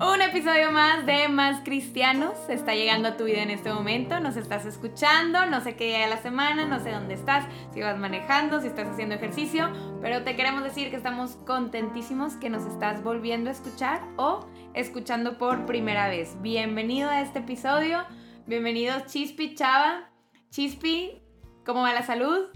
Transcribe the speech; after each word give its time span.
Un 0.00 0.22
episodio 0.22 0.70
más 0.70 1.06
de 1.06 1.26
Más 1.28 1.60
Cristianos 1.64 2.34
está 2.48 2.72
llegando 2.72 3.08
a 3.08 3.16
tu 3.16 3.24
vida 3.24 3.42
en 3.42 3.50
este 3.50 3.72
momento. 3.72 4.20
Nos 4.20 4.36
estás 4.36 4.64
escuchando, 4.64 5.44
no 5.46 5.60
sé 5.60 5.74
qué 5.74 5.86
día 5.86 6.02
de 6.02 6.06
la 6.06 6.22
semana, 6.22 6.66
no 6.66 6.78
sé 6.78 6.92
dónde 6.92 7.14
estás, 7.14 7.44
si 7.74 7.80
vas 7.80 7.98
manejando, 7.98 8.60
si 8.60 8.68
estás 8.68 8.86
haciendo 8.86 9.16
ejercicio, 9.16 9.68
pero 10.00 10.22
te 10.22 10.36
queremos 10.36 10.62
decir 10.62 10.90
que 10.90 10.96
estamos 10.96 11.32
contentísimos 11.44 12.34
que 12.34 12.48
nos 12.48 12.64
estás 12.64 13.02
volviendo 13.02 13.50
a 13.50 13.52
escuchar 13.52 14.00
o 14.16 14.46
escuchando 14.72 15.36
por 15.36 15.66
primera 15.66 16.08
vez. 16.08 16.40
Bienvenido 16.42 17.10
a 17.10 17.20
este 17.20 17.40
episodio, 17.40 18.04
bienvenido 18.46 18.94
Chispi 19.04 19.56
Chava. 19.56 20.10
Chispi, 20.50 21.20
¿cómo 21.66 21.82
va 21.82 21.92
la 21.92 22.04
salud? 22.04 22.46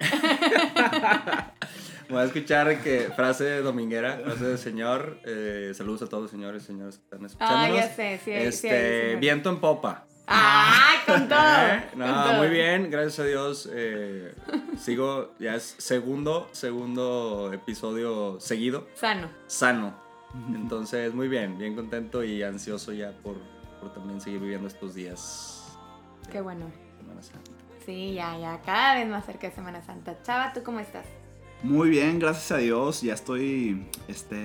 Voy 2.10 2.22
a 2.22 2.24
escuchar 2.24 2.82
que 2.82 3.12
frase 3.14 3.60
dominguera, 3.60 4.18
frase 4.24 4.44
de 4.44 4.58
señor. 4.58 5.20
Eh, 5.24 5.72
saludos 5.76 6.02
a 6.02 6.08
todos 6.08 6.24
los 6.24 6.30
señores, 6.32 6.64
señores 6.64 6.96
que 6.96 7.04
están 7.04 7.24
escuchando. 7.24 7.54
Ah, 7.56 7.68
ya 7.70 7.88
sé, 7.88 8.20
sí, 8.24 8.32
este, 8.32 9.12
sí, 9.12 9.16
Viento 9.20 9.48
en 9.48 9.60
popa. 9.60 10.06
¡Ah! 10.26 10.94
Con 11.06 11.28
todo. 11.28 11.38
¿Eh? 11.70 11.84
No, 11.94 12.04
con 12.06 12.14
todo. 12.24 12.32
muy 12.38 12.48
bien, 12.48 12.90
gracias 12.90 13.20
a 13.20 13.24
Dios. 13.24 13.68
eh, 13.72 14.34
sigo, 14.76 15.34
ya 15.38 15.54
es 15.54 15.76
segundo, 15.78 16.48
segundo 16.50 17.52
episodio 17.52 18.40
seguido, 18.40 18.88
Sano. 18.94 19.28
sano. 19.46 19.94
Entonces, 20.54 21.14
muy 21.14 21.28
bien, 21.28 21.58
bien 21.58 21.76
contento 21.76 22.24
y 22.24 22.42
ansioso 22.42 22.92
ya 22.92 23.12
por, 23.22 23.36
por 23.80 23.92
también 23.94 24.20
seguir 24.20 24.40
viviendo 24.40 24.66
estos 24.66 24.94
días. 24.94 25.78
Qué 26.30 26.40
bueno. 26.40 26.70
Semana 26.98 27.22
Santa. 27.22 27.50
Sí, 27.86 28.14
ya, 28.14 28.36
ya, 28.36 28.60
cada 28.64 28.96
vez 28.96 29.08
más 29.08 29.24
cerca 29.24 29.48
de 29.48 29.54
Semana 29.54 29.80
Santa. 29.82 30.20
Chava, 30.22 30.52
¿tú 30.52 30.62
cómo 30.64 30.80
estás? 30.80 31.06
Muy 31.62 31.90
bien, 31.90 32.18
gracias 32.18 32.52
a 32.52 32.56
Dios. 32.58 33.02
Ya 33.02 33.14
estoy, 33.14 33.86
este, 34.08 34.38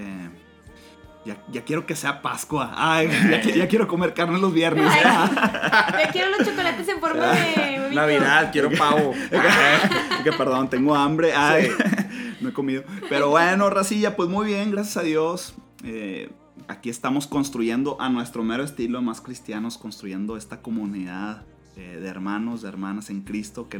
ya, 1.26 1.38
ya 1.52 1.64
quiero 1.64 1.86
que 1.86 1.96
sea 1.96 2.22
Pascua. 2.22 2.74
Ay, 2.76 3.08
ya, 3.08 3.42
ya 3.42 3.68
quiero 3.68 3.88
comer 3.88 4.14
carne 4.14 4.40
los 4.40 4.54
viernes. 4.54 4.92
Ya 5.06 6.12
quiero 6.12 6.30
los 6.30 6.48
chocolates 6.48 6.88
en 6.88 7.00
forma 7.00 7.28
de. 7.28 7.90
Navidad, 7.94 8.52
quiero 8.52 8.70
pavo. 8.72 9.14
que 10.24 10.32
perdón, 10.34 10.70
tengo 10.70 10.96
hambre. 10.96 11.34
Ay, 11.34 11.70
no 12.42 12.50
he 12.50 12.54
comido. 12.54 12.84
Pero 13.10 13.30
bueno, 13.30 13.70
Racilla, 13.70 14.16
pues 14.16 14.30
muy 14.30 14.48
bien, 14.48 14.72
gracias 14.72 14.98
a 14.98 15.02
Dios. 15.02 15.56
Eh, 15.84 16.30
aquí 16.68 16.90
estamos 16.90 17.28
construyendo 17.28 18.00
a 18.00 18.10
nuestro 18.10 18.44
mero 18.44 18.64
estilo, 18.64 19.02
más 19.02 19.22
cristianos, 19.22 19.78
construyendo 19.78 20.38
esta 20.38 20.62
comunidad 20.62 21.46
eh, 21.75 22.00
de 22.02 22.08
hermanos, 22.08 22.62
de 22.62 22.69
hermanas 22.69 23.09
en 23.09 23.22
Cristo, 23.22 23.68
que 23.69 23.80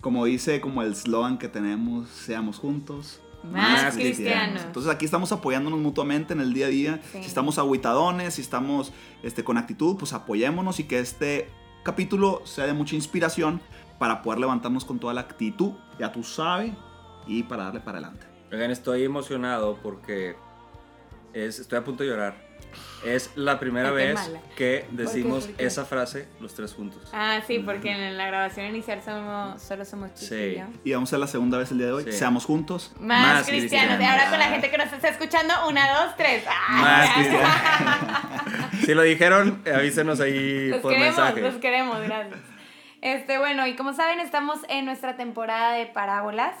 como 0.00 0.24
dice, 0.24 0.60
como 0.60 0.82
el 0.82 0.94
slogan 0.94 1.38
que 1.38 1.48
tenemos, 1.48 2.08
seamos 2.08 2.58
juntos. 2.58 3.20
Más 3.44 3.94
cristianos. 3.94 4.62
Entonces 4.64 4.90
aquí 4.92 5.04
estamos 5.04 5.30
apoyándonos 5.30 5.78
mutuamente 5.78 6.32
en 6.32 6.40
el 6.40 6.52
día 6.52 6.66
a 6.66 6.70
día. 6.70 7.00
Sí. 7.12 7.18
Si 7.20 7.26
estamos 7.26 7.58
aguitadones, 7.58 8.34
si 8.34 8.42
estamos 8.42 8.92
este, 9.22 9.44
con 9.44 9.56
actitud, 9.56 9.96
pues 9.96 10.12
apoyémonos 10.12 10.80
y 10.80 10.84
que 10.84 10.98
este 10.98 11.48
capítulo 11.84 12.42
sea 12.44 12.66
de 12.66 12.72
mucha 12.72 12.96
inspiración 12.96 13.60
para 13.98 14.22
poder 14.22 14.40
levantarnos 14.40 14.84
con 14.84 14.98
toda 14.98 15.14
la 15.14 15.22
actitud, 15.22 15.72
ya 15.98 16.12
tú 16.12 16.22
sabes, 16.22 16.72
y 17.26 17.42
para 17.44 17.64
darle 17.64 17.80
para 17.80 17.98
adelante. 17.98 18.26
Oigan, 18.52 18.70
estoy 18.70 19.04
emocionado 19.04 19.78
porque 19.82 20.36
es, 21.32 21.58
estoy 21.58 21.78
a 21.78 21.84
punto 21.84 22.02
de 22.02 22.10
llorar. 22.10 22.47
Es 23.04 23.30
la 23.36 23.60
primera 23.60 23.92
vez 23.92 24.18
que 24.56 24.86
decimos 24.90 25.46
¿Por 25.46 25.54
qué? 25.56 25.66
esa 25.66 25.84
frase 25.84 26.28
los 26.40 26.52
tres 26.54 26.74
juntos. 26.74 27.08
Ah, 27.12 27.40
sí, 27.46 27.60
porque 27.60 27.92
en 27.92 28.18
la 28.18 28.26
grabación 28.26 28.66
inicial 28.66 29.00
somos, 29.04 29.62
solo 29.62 29.84
somos 29.84 30.12
Chico 30.14 30.34
y 30.34 30.38
Sí. 30.56 30.62
Y 30.84 30.92
vamos 30.94 31.08
a 31.08 31.10
hacer 31.10 31.18
la 31.20 31.26
segunda 31.28 31.58
vez 31.58 31.70
el 31.70 31.78
día 31.78 31.86
de 31.86 31.92
hoy. 31.92 32.04
Sí. 32.04 32.12
Seamos 32.12 32.44
juntos. 32.44 32.92
Más, 32.98 33.34
Más 33.34 33.46
cristianos. 33.46 33.96
cristianos. 33.96 34.00
Y 34.00 34.04
ahora 34.04 34.30
con 34.30 34.38
la 34.40 34.46
gente 34.48 34.70
que 34.70 34.78
nos 34.78 34.92
está 34.92 35.08
escuchando, 35.08 35.54
una, 35.68 35.88
dos, 36.04 36.16
tres. 36.16 36.44
¡Ah! 36.48 36.66
Más 36.80 37.10
cristianos. 37.14 38.68
Si 38.84 38.94
lo 38.94 39.02
dijeron, 39.02 39.62
avísenos 39.72 40.20
ahí 40.20 40.68
Los 40.68 40.80
por 40.80 40.92
queremos, 40.92 41.16
mensaje. 41.16 41.40
los 41.42 41.54
queremos, 41.56 42.00
gracias. 42.00 42.38
Este, 43.02 43.38
bueno, 43.38 43.66
y 43.66 43.76
como 43.76 43.92
saben, 43.92 44.18
estamos 44.20 44.60
en 44.68 44.86
nuestra 44.86 45.16
temporada 45.16 45.72
de 45.72 45.86
parábolas. 45.86 46.54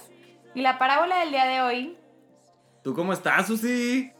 Y 0.54 0.60
la 0.62 0.78
parábola 0.78 1.20
del 1.20 1.30
día 1.30 1.46
de 1.46 1.62
hoy. 1.62 1.96
¿Tú 2.84 2.94
cómo 2.94 3.12
estás, 3.12 3.46
Susi? 3.46 4.12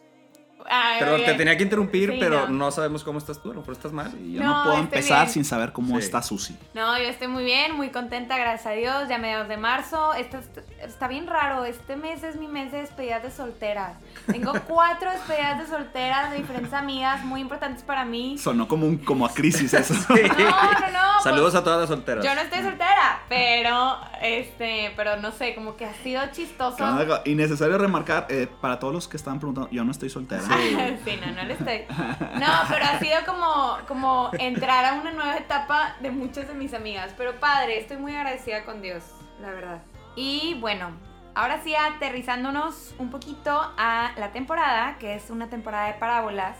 Ay, 0.66 0.96
Pero 0.98 1.14
oye, 1.14 1.24
te 1.24 1.34
tenía 1.34 1.56
que 1.56 1.62
interrumpir, 1.62 2.10
Sí, 2.12 2.16
pero 2.20 2.48
no. 2.48 2.54
no. 2.66 2.70
sabemos 2.70 3.04
cómo 3.04 3.19
estás 3.19 3.41
tú, 3.42 3.50
a 3.50 3.54
lo 3.54 3.60
mejor 3.60 3.74
estás 3.74 3.92
mal. 3.92 4.12
Y 4.20 4.34
yo 4.34 4.42
No, 4.42 4.56
no, 4.58 4.64
puedo 4.64 4.78
empezar 4.78 5.20
bien. 5.24 5.32
sin 5.32 5.44
saber 5.44 5.72
cómo 5.72 5.98
Sí. 5.98 6.04
está 6.04 6.20
Susi. 6.22 6.56
No, 6.74 6.98
yo 6.98 7.04
estoy 7.04 7.28
muy 7.28 7.44
bien, 7.44 7.74
muy 7.76 7.88
contenta, 7.91 8.36
gracias 8.36 8.66
a 8.66 8.70
Dios. 8.72 9.08
Ya 9.08 9.19
mediados 9.19 9.48
de 9.48 9.56
marzo. 9.56 10.12
Esto 10.14 10.38
es- 10.38 10.50
está 10.82 11.08
bien 11.08 11.26
raro. 11.26 11.64
Este 11.64 11.96
mes 11.96 12.22
es 12.22 12.36
mi 12.36 12.48
mes 12.48 12.70
de 12.72 12.78
despedidas 12.82 13.22
de 13.22 13.30
solteras. 13.30 13.92
Tengo 14.26 14.52
cuatro 14.69 15.10
despedidas 15.10 15.58
de 15.60 15.66
solteras 15.66 16.30
de 16.32 16.36
diferentes 16.38 16.72
amigas 16.75 17.25
muy 17.25 17.40
importantes 17.40 17.82
para 17.82 18.04
mí. 18.04 18.36
Sonó 18.38 18.69
como, 18.69 18.86
un, 18.86 18.98
como 18.98 19.25
a 19.26 19.32
crisis 19.32 19.72
eso. 19.75 19.94
No, 20.08 20.16
no, 20.16 20.90
no. 20.92 21.08
Saludos 21.22 21.52
pues, 21.52 21.54
a 21.56 21.64
todas 21.64 21.80
las 21.80 21.88
solteras. 21.88 22.25
Yo 22.25 22.34
no 22.34 22.40
estoy 22.40 22.60
soltera, 22.62 23.20
pero 23.28 23.96
este, 24.22 24.92
pero 24.96 25.16
no 25.16 25.32
sé, 25.32 25.54
como 25.54 25.76
que 25.76 25.84
ha 25.84 25.94
sido 25.94 26.22
chistoso. 26.32 26.84
Y 27.25 27.34
necesario 27.34 27.78
remarcar, 27.78 28.26
eh, 28.28 28.48
para 28.60 28.78
todos 28.78 28.92
los 28.94 29.08
que 29.08 29.16
estaban 29.16 29.38
preguntando, 29.38 29.70
yo 29.70 29.84
no 29.84 29.90
estoy 29.92 30.10
soltera. 30.10 30.42
Sí, 31.04 31.19
no, 31.25 31.32
no 31.32 31.44
lo 31.44 31.53
estoy. 31.53 31.84
No, 31.88 32.47
pero 32.69 32.84
ha 32.84 32.98
sido 32.98 33.16
como, 33.26 33.78
como 33.86 34.31
entrar 34.38 34.84
a 34.84 34.94
una 34.94 35.12
nueva 35.12 35.36
etapa 35.36 35.97
de 36.00 36.10
muchas 36.10 36.48
de 36.48 36.54
mis 36.54 36.75
amigas. 36.75 37.12
Pero 37.16 37.38
padre, 37.38 37.78
estoy 37.78 37.97
muy 37.97 38.14
agradecida 38.14 38.64
con 38.64 38.82
Dios, 38.82 39.03
la 39.41 39.50
verdad. 39.50 39.82
Y 40.16 40.54
bueno, 40.60 40.91
ahora 41.34 41.62
sí 41.62 41.75
aterrizándonos 41.75 42.94
un 42.98 43.10
poquito 43.10 43.72
a 43.76 44.12
la 44.16 44.32
temporada, 44.32 44.97
que 44.98 45.14
es 45.14 45.31
una 45.31 45.48
temporada 45.48 45.87
de 45.87 45.94
parábolas. 45.94 46.56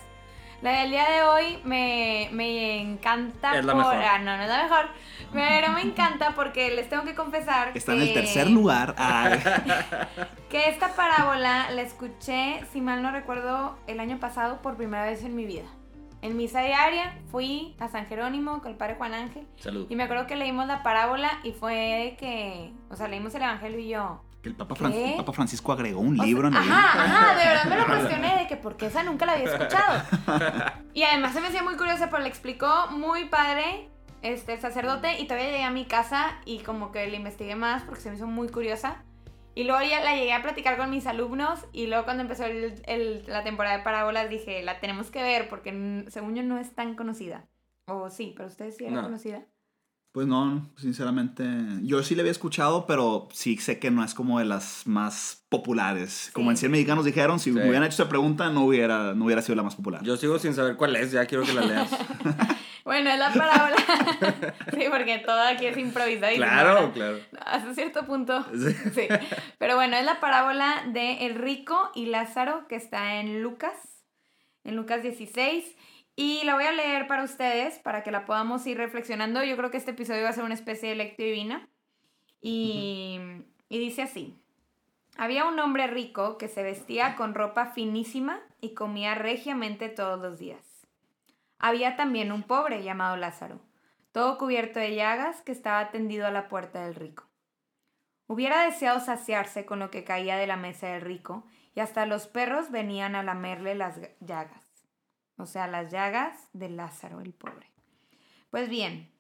La 0.61 0.81
del 0.81 0.91
día 0.91 1.09
de 1.09 1.23
hoy 1.23 1.59
me, 1.65 2.29
me 2.33 2.81
encanta 2.81 3.57
Es 3.57 3.65
la 3.65 3.73
por... 3.75 3.83
mejor. 3.83 3.97
Ah, 3.97 4.19
no, 4.19 4.37
no 4.37 4.43
es 4.43 4.49
la 4.49 4.63
mejor. 4.65 4.87
Pero 5.33 5.73
me 5.73 5.83
encanta 5.83 6.33
porque 6.35 6.71
les 6.75 6.89
tengo 6.89 7.05
que 7.05 7.15
confesar 7.15 7.71
Está 7.75 7.93
en 7.93 7.99
que... 7.99 8.05
el 8.09 8.15
tercer 8.15 8.51
lugar. 8.51 8.95
Ay. 8.99 9.39
Que 10.49 10.71
esta 10.71 10.95
parábola 10.95 11.71
la 11.71 11.83
escuché, 11.83 12.65
si 12.73 12.81
mal 12.81 13.03
no 13.03 13.13
recuerdo, 13.13 13.79
el 13.87 14.01
año 14.01 14.19
pasado 14.19 14.63
por 14.63 14.77
primera 14.79 15.05
vez 15.05 15.23
en 15.23 15.37
mi 15.37 15.45
vida. 15.45 15.67
En 16.23 16.37
misa 16.37 16.63
diaria 16.63 17.17
fui 17.31 17.77
a 17.79 17.89
San 17.89 18.07
Jerónimo 18.07 18.61
con 18.63 18.73
el 18.73 18.77
padre 18.79 18.95
Juan 18.97 19.13
Ángel 19.15 19.47
Salud. 19.57 19.87
y 19.89 19.95
me 19.95 20.05
acuerdo 20.05 20.27
que 20.27 20.35
leímos 20.37 20.67
la 20.67 20.83
parábola 20.83 21.31
y 21.45 21.53
fue 21.53 21.75
de 21.75 22.17
que, 22.17 22.73
o 22.91 22.97
sea, 22.97 23.07
leímos 23.09 23.35
el 23.35 23.43
evangelio 23.43 23.79
y 23.79 23.89
yo. 23.89 24.23
Que 24.43 24.51
el 24.51 24.55
Papa, 24.55 24.75
¿Qué? 24.77 24.81
Fran- 24.85 24.93
el 24.93 25.17
Papa 25.17 25.33
Francisco 25.33 25.73
agregó 25.73 26.01
un 26.01 26.19
o 26.21 26.25
libro 26.25 26.49
sea, 26.51 26.61
en 26.61 26.65
el 26.67 26.73
Ajá, 26.73 27.03
ajá, 27.05 27.39
de 27.39 27.45
verdad 27.47 27.65
me 27.65 27.77
lo 27.77 27.87
cuestioné 28.01 28.39
de 28.39 28.47
que 28.47 28.57
porque 28.57 28.87
esa 28.87 29.03
nunca 29.03 29.27
la 29.27 29.33
había 29.33 29.47
escuchado. 29.53 30.03
Y 30.95 31.03
además 31.03 31.33
se 31.33 31.41
me 31.41 31.49
hacía 31.49 31.63
muy 31.63 31.77
curiosa, 31.77 32.09
pero 32.11 32.23
le 32.23 32.29
explicó 32.29 32.87
muy 32.91 33.25
padre 33.27 33.89
este 34.23 34.55
el 34.55 34.61
sacerdote 34.61 35.21
y 35.21 35.27
todavía 35.27 35.51
llegué 35.51 35.65
a 35.65 35.71
mi 35.71 35.85
casa 35.87 36.39
y 36.45 36.61
como 36.61 36.93
que 36.93 37.07
le 37.07 37.17
investigué 37.17 37.55
más 37.57 37.83
porque 37.83 38.01
se 38.01 38.11
me 38.11 38.17
hizo 38.17 38.27
muy 38.27 38.49
curiosa. 38.49 39.03
Y 39.57 39.65
luego 39.65 39.83
ya 39.83 39.99
la 40.05 40.15
llegué 40.15 40.33
a 40.33 40.43
platicar 40.43 40.77
con 40.77 40.89
mis 40.91 41.07
alumnos 41.09 41.65
y 41.73 41.89
luego 41.89 42.05
cuando 42.05 42.23
empezó 42.23 42.45
el- 42.45 42.81
el- 42.87 43.25
la 43.27 43.43
temporada 43.43 43.77
de 43.79 43.83
parábolas 43.83 44.29
dije, 44.31 44.63
la 44.63 44.79
tenemos 44.79 45.11
que 45.11 45.21
ver 45.21 45.49
porque 45.49 46.05
según 46.09 46.37
yo 46.37 46.45
no 46.45 46.59
es 46.59 46.77
tan 46.77 46.95
conocida. 46.95 47.45
O 47.89 48.09
sí, 48.09 48.35
pero 48.37 48.49
ustedes 48.49 48.77
sí 48.77 48.85
era 48.85 48.95
No. 48.97 49.03
conocida. 49.03 49.43
Pues 50.13 50.27
no, 50.27 50.71
sinceramente. 50.77 51.45
Yo 51.83 52.03
sí 52.03 52.15
le 52.15 52.23
había 52.23 52.33
escuchado, 52.33 52.87
pero 52.87 53.29
sí 53.33 53.57
sé 53.59 53.79
que 53.79 53.91
no 53.91 54.03
es 54.03 54.15
como 54.15 54.39
de 54.39 54.47
las 54.47 54.87
más 54.87 55.45
populares. 55.49 56.31
Como 56.33 56.51
en 56.51 56.57
Sí. 56.57 56.61
100 56.63 56.73
mexicanos 56.73 57.05
dijeron, 57.05 57.39
si 57.39 57.51
Sí. 57.51 57.57
me 57.57 57.63
hubieran 57.65 57.85
hecho 57.85 58.03
esa 58.03 58.09
pregunta, 58.09 58.51
no 58.51 58.63
hubiera, 58.65 59.15
no 59.15 59.27
hubiera 59.27 59.43
sido 59.43 59.57
la 59.57 59.63
más 59.63 59.77
popular. 59.77 60.03
Yo 60.03 60.17
sigo 60.17 60.39
sin 60.39 60.55
saber 60.55 60.77
cuál 60.77 60.97
es, 60.97 61.13
ya 61.13 61.27
quiero 61.27 61.45
que 61.45 61.53
la 61.55 61.63
leas. 61.63 61.91
Bueno, 62.85 63.11
es 63.11 63.19
la 63.19 63.31
parábola. 63.35 63.77
sí, 64.73 64.85
porque 64.91 65.19
todo 65.19 65.43
aquí 65.43 65.67
es 65.67 65.77
improvisado. 65.77 66.35
Claro, 66.37 66.91
claro. 66.95 67.19
Hasta 67.45 67.75
cierto 67.75 68.07
punto. 68.07 68.47
Sí. 68.95 69.07
Pero 69.59 69.75
bueno, 69.77 69.95
es 69.99 70.07
la 70.07 70.21
parábola 70.21 70.85
de 70.91 71.27
el 71.27 71.35
rico 71.35 71.77
y 71.95 72.07
Lázaro 72.07 72.67
que 72.67 72.77
está 72.77 73.17
en 73.21 73.43
Lucas, 73.43 73.75
en 74.65 74.77
Lucas 74.77 75.03
16. 75.03 75.67
Y 76.21 76.43
la 76.43 76.55
voy 76.55 76.65
a 76.65 76.73
leer 76.73 77.07
para 77.07 77.23
ustedes, 77.23 77.79
para 77.79 78.03
que 78.03 78.11
la 78.11 78.25
podamos 78.25 78.67
ir 78.67 78.77
reflexionando. 78.77 79.45
Yo 79.45 79.57
creo 79.57 79.71
que 79.71 79.77
este 79.77 79.93
episodio 79.93 80.25
va 80.25 80.31
a 80.31 80.33
ser 80.33 80.43
una 80.43 80.55
especie 80.55 80.89
de 80.89 80.97
lectio 80.97 81.25
divina. 81.25 81.69
Y, 82.41 83.21
y 83.69 83.79
dice 83.79 84.03
así. 84.03 84.37
Había 85.17 85.45
un 85.45 85.61
hombre 85.61 85.87
rico 85.87 86.37
que 86.37 86.49
se 86.49 86.65
vestía 86.65 87.15
con 87.15 87.37
ropa 87.37 87.67
finísima 87.67 88.41
y 88.61 88.75
comía 88.75 89.15
regiamente 89.15 89.89
todos 89.89 90.19
los 90.19 90.41
días. 90.41 90.89
Había 91.61 91.95
también 91.95 92.33
un 92.33 92.43
pobre 92.43 92.83
llamado 92.83 93.17
Lázaro, 93.17 93.61
todo 94.11 94.39
cubierto 94.39 94.81
de 94.81 94.97
llagas, 94.97 95.43
que 95.43 95.53
estaba 95.53 95.93
tendido 95.93 96.27
a 96.27 96.33
la 96.33 96.49
puerta 96.49 96.85
del 96.85 96.97
rico. 96.97 97.29
Hubiera 98.27 98.65
deseado 98.65 98.99
saciarse 98.99 99.65
con 99.65 99.79
lo 99.79 99.93
que 99.93 100.03
caía 100.03 100.37
de 100.37 100.49
la 100.49 100.57
mesa 100.57 100.89
del 100.89 101.03
rico, 101.03 101.47
y 101.77 101.81
hasta 101.81 102.07
los 102.07 102.27
perros 102.27 102.73
venían 102.73 103.15
a 103.15 103.23
lamerle 103.23 103.77
las 103.77 104.01
llagas 104.19 104.68
o 105.39 105.47
sea, 105.47 105.69
las 105.69 105.91
llagas 105.91 106.49
de 106.53 106.69
Lázaro 106.69 107.21
el 107.21 107.33
pobre. 107.33 107.71
Pues 108.51 108.69
bien, 108.69 109.11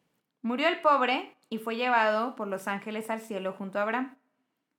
murió 0.43 0.69
el 0.69 0.81
pobre 0.81 1.37
y 1.49 1.59
fue 1.59 1.77
llevado 1.77 2.35
por 2.35 2.49
los 2.49 2.67
ángeles 2.67 3.09
al 3.09 3.21
cielo 3.21 3.53
junto 3.53 3.79
a 3.79 3.83
Abraham. 3.83 4.19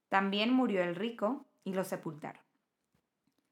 También 0.09 0.53
murió 0.53 0.83
el 0.83 0.95
rico 0.95 1.47
y 1.63 1.74
lo 1.74 1.83
sepultaron. 1.83 2.41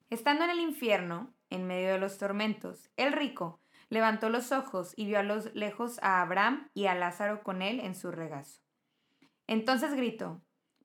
Estando 0.09 0.43
en 0.43 0.51
el 0.51 0.59
infierno, 0.59 1.33
en 1.49 1.65
medio 1.65 1.93
de 1.93 1.97
los 1.97 2.17
tormentos, 2.17 2.89
el 2.97 3.13
rico 3.13 3.61
levantó 3.89 4.29
los 4.29 4.51
ojos 4.51 4.93
y 4.97 5.05
vio 5.05 5.19
a 5.19 5.23
los 5.23 5.55
lejos 5.55 5.97
a 6.03 6.21
Abraham 6.21 6.69
y 6.73 6.87
a 6.87 6.95
Lázaro 6.95 7.41
con 7.41 7.61
él 7.61 7.79
en 7.79 7.95
su 7.95 8.11
regazo. 8.11 8.61
Entonces 9.47 9.93
gritó, 9.93 10.41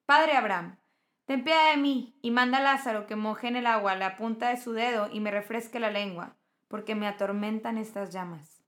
Padre 0.06 0.36
Abraham, 0.36 0.78
ten 1.24 1.42
piedad 1.42 1.72
de 1.72 1.80
mí 1.80 2.16
y 2.22 2.30
manda 2.30 2.58
a 2.58 2.62
Lázaro 2.62 3.08
que 3.08 3.16
moje 3.16 3.48
en 3.48 3.56
el 3.56 3.66
agua 3.66 3.96
la 3.96 4.16
punta 4.16 4.50
de 4.50 4.56
su 4.56 4.72
dedo 4.72 5.08
y 5.12 5.18
me 5.18 5.32
refresque 5.32 5.80
la 5.80 5.90
lengua 5.90 6.36
porque 6.72 6.94
me 6.94 7.06
atormentan 7.06 7.76
estas 7.76 8.14
llamas. 8.14 8.64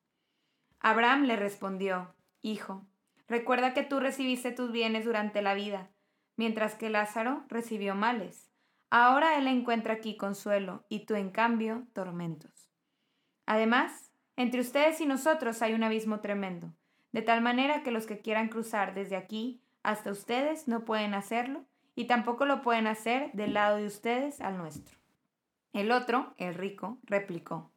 Abraham 0.79 1.23
le 1.23 1.37
respondió, 1.37 2.15
Hijo, 2.43 2.87
recuerda 3.29 3.73
que 3.73 3.83
tú 3.83 3.99
recibiste 3.99 4.53
tus 4.53 4.73
bienes 4.73 5.07
durante 5.07 5.41
la 5.41 5.55
vida, 5.55 5.89
mientras 6.37 6.75
que 6.75 6.91
Lázaro 6.91 7.47
recibió 7.49 7.95
males. 7.95 8.51
Ahora 8.91 9.39
él 9.39 9.47
encuentra 9.47 9.95
aquí 9.95 10.19
consuelo 10.19 10.85
y 10.91 11.07
tú 11.07 11.15
en 11.15 11.31
cambio 11.31 11.87
tormentos. 11.95 12.71
Además, 13.47 14.13
entre 14.37 14.61
ustedes 14.61 15.01
y 15.01 15.07
nosotros 15.07 15.63
hay 15.63 15.73
un 15.73 15.83
abismo 15.83 16.21
tremendo, 16.21 16.75
de 17.13 17.23
tal 17.23 17.41
manera 17.41 17.83
que 17.83 17.91
los 17.91 18.05
que 18.05 18.21
quieran 18.21 18.49
cruzar 18.51 18.93
desde 18.93 19.17
aquí 19.17 19.63
hasta 19.83 20.11
ustedes 20.11 20.69
no 20.69 20.85
pueden 20.85 21.15
hacerlo 21.15 21.65
y 21.95 22.05
tampoco 22.05 22.45
lo 22.45 22.61
pueden 22.61 22.87
hacer 22.87 23.33
del 23.33 23.55
lado 23.55 23.79
de 23.79 23.87
ustedes 23.87 24.43
al 24.43 24.59
nuestro. 24.59 24.99
El 25.73 25.91
otro, 25.91 26.35
el 26.37 26.55
rico, 26.55 26.99
replicó, 27.05 27.74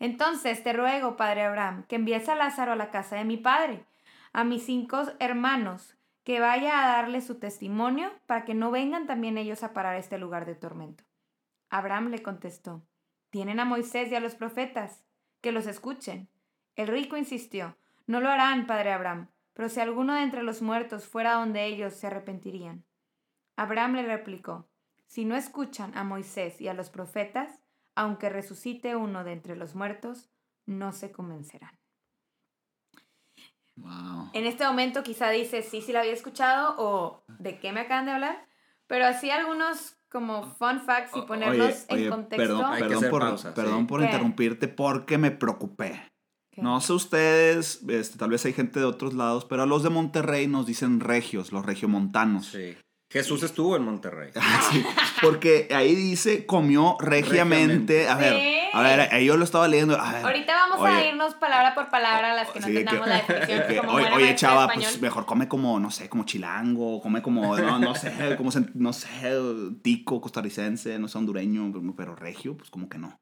entonces 0.00 0.64
te 0.64 0.72
ruego, 0.72 1.16
padre 1.16 1.44
Abraham, 1.44 1.84
que 1.86 1.96
envíes 1.96 2.28
a 2.28 2.34
Lázaro 2.34 2.72
a 2.72 2.76
la 2.76 2.90
casa 2.90 3.16
de 3.16 3.24
mi 3.24 3.36
padre, 3.36 3.84
a 4.32 4.44
mis 4.44 4.64
cinco 4.64 5.02
hermanos, 5.20 5.96
que 6.24 6.40
vaya 6.40 6.82
a 6.82 6.88
darle 6.88 7.20
su 7.20 7.38
testimonio 7.38 8.10
para 8.26 8.44
que 8.44 8.54
no 8.54 8.70
vengan 8.70 9.06
también 9.06 9.36
ellos 9.36 9.62
a 9.62 9.74
parar 9.74 9.96
este 9.96 10.18
lugar 10.18 10.46
de 10.46 10.54
tormento. 10.54 11.04
Abraham 11.68 12.08
le 12.08 12.22
contestó, 12.22 12.82
tienen 13.28 13.60
a 13.60 13.64
Moisés 13.66 14.10
y 14.10 14.14
a 14.14 14.20
los 14.20 14.34
profetas, 14.34 15.04
que 15.42 15.52
los 15.52 15.66
escuchen. 15.66 16.28
El 16.76 16.88
rico 16.88 17.16
insistió, 17.16 17.76
no 18.06 18.20
lo 18.20 18.30
harán, 18.30 18.66
padre 18.66 18.92
Abraham, 18.92 19.28
pero 19.52 19.68
si 19.68 19.80
alguno 19.80 20.14
de 20.14 20.22
entre 20.22 20.42
los 20.42 20.62
muertos 20.62 21.06
fuera 21.06 21.34
donde 21.34 21.66
ellos 21.66 21.92
se 21.92 22.06
arrepentirían. 22.06 22.84
Abraham 23.56 23.96
le 23.96 24.02
replicó, 24.04 24.66
si 25.06 25.26
no 25.26 25.36
escuchan 25.36 25.96
a 25.96 26.04
Moisés 26.04 26.60
y 26.60 26.68
a 26.68 26.74
los 26.74 26.88
profetas, 26.88 27.62
aunque 27.94 28.28
resucite 28.28 28.96
uno 28.96 29.24
de 29.24 29.32
entre 29.32 29.56
los 29.56 29.74
muertos, 29.74 30.30
no 30.66 30.92
se 30.92 31.12
convencerán. 31.12 31.78
En 34.34 34.46
este 34.46 34.64
momento 34.64 35.02
quizá 35.02 35.30
dices, 35.30 35.66
sí, 35.68 35.80
sí 35.80 35.92
la 35.92 36.00
había 36.00 36.12
escuchado 36.12 36.74
o 36.78 37.24
de 37.38 37.58
qué 37.58 37.72
me 37.72 37.80
acaban 37.80 38.06
de 38.06 38.12
hablar, 38.12 38.46
pero 38.86 39.06
así 39.06 39.30
algunos 39.30 39.96
como 40.10 40.42
fun 40.42 40.80
facts 40.80 41.16
y 41.16 41.22
ponerlos 41.22 41.86
en 41.88 42.10
contexto. 42.10 42.62
Perdón, 43.54 43.86
por, 43.86 44.02
interrumpirte 44.02 44.68
porque 44.68 45.18
me 45.18 45.30
preocupé. 45.30 46.10
No 46.56 46.80
sé 46.82 46.92
ustedes, 46.92 47.82
este, 47.88 48.18
tal 48.18 48.28
vez 48.30 48.44
hay 48.44 48.52
gente 48.52 48.80
de 48.80 48.84
otros 48.84 49.14
lados, 49.14 49.46
pero 49.46 49.62
a 49.62 49.66
los 49.66 49.82
de 49.82 49.88
Monterrey 49.88 50.46
nos 50.46 50.66
dicen 50.66 51.00
regios, 51.00 51.52
los 51.52 51.64
regiomontanos. 51.64 52.48
Sí. 52.48 52.76
Jesús 53.10 53.42
estuvo 53.42 53.74
en 53.74 53.82
Monterrey. 53.82 54.30
sí, 54.70 54.84
porque 55.20 55.68
ahí 55.74 55.96
dice 55.96 56.46
comió 56.46 56.96
regiamente. 57.00 58.08
A 58.08 58.14
ver, 58.14 58.70
a 58.72 58.82
ver, 58.82 59.22
yo 59.22 59.36
lo 59.36 59.44
estaba 59.44 59.66
leyendo. 59.66 59.98
Ahorita 59.98 60.54
vamos 60.54 60.86
a 60.86 61.04
irnos 61.04 61.34
palabra 61.34 61.74
por 61.74 61.90
palabra 61.90 62.32
a 62.32 62.34
las 62.36 62.50
que 62.50 62.60
no 62.60 62.66
tengamos 62.68 63.08
la 63.08 63.16
definición. 63.16 63.88
oye, 63.88 64.34
chava, 64.36 64.68
pues 64.72 65.00
mejor 65.00 65.26
come 65.26 65.48
como, 65.48 65.80
no 65.80 65.90
sé, 65.90 66.08
como 66.08 66.24
chilango, 66.24 67.02
come 67.02 67.20
como, 67.20 67.56
no, 67.56 67.94
sé, 67.96 68.12
como, 68.36 68.50
no 68.74 68.92
sé, 68.92 69.08
tico, 69.82 70.20
costarricense, 70.20 70.98
no 71.00 71.08
sé, 71.08 71.18
hondureño, 71.18 71.72
pero 71.96 72.14
regio, 72.14 72.56
pues 72.56 72.70
como 72.70 72.88
que 72.88 72.98
no. 72.98 73.18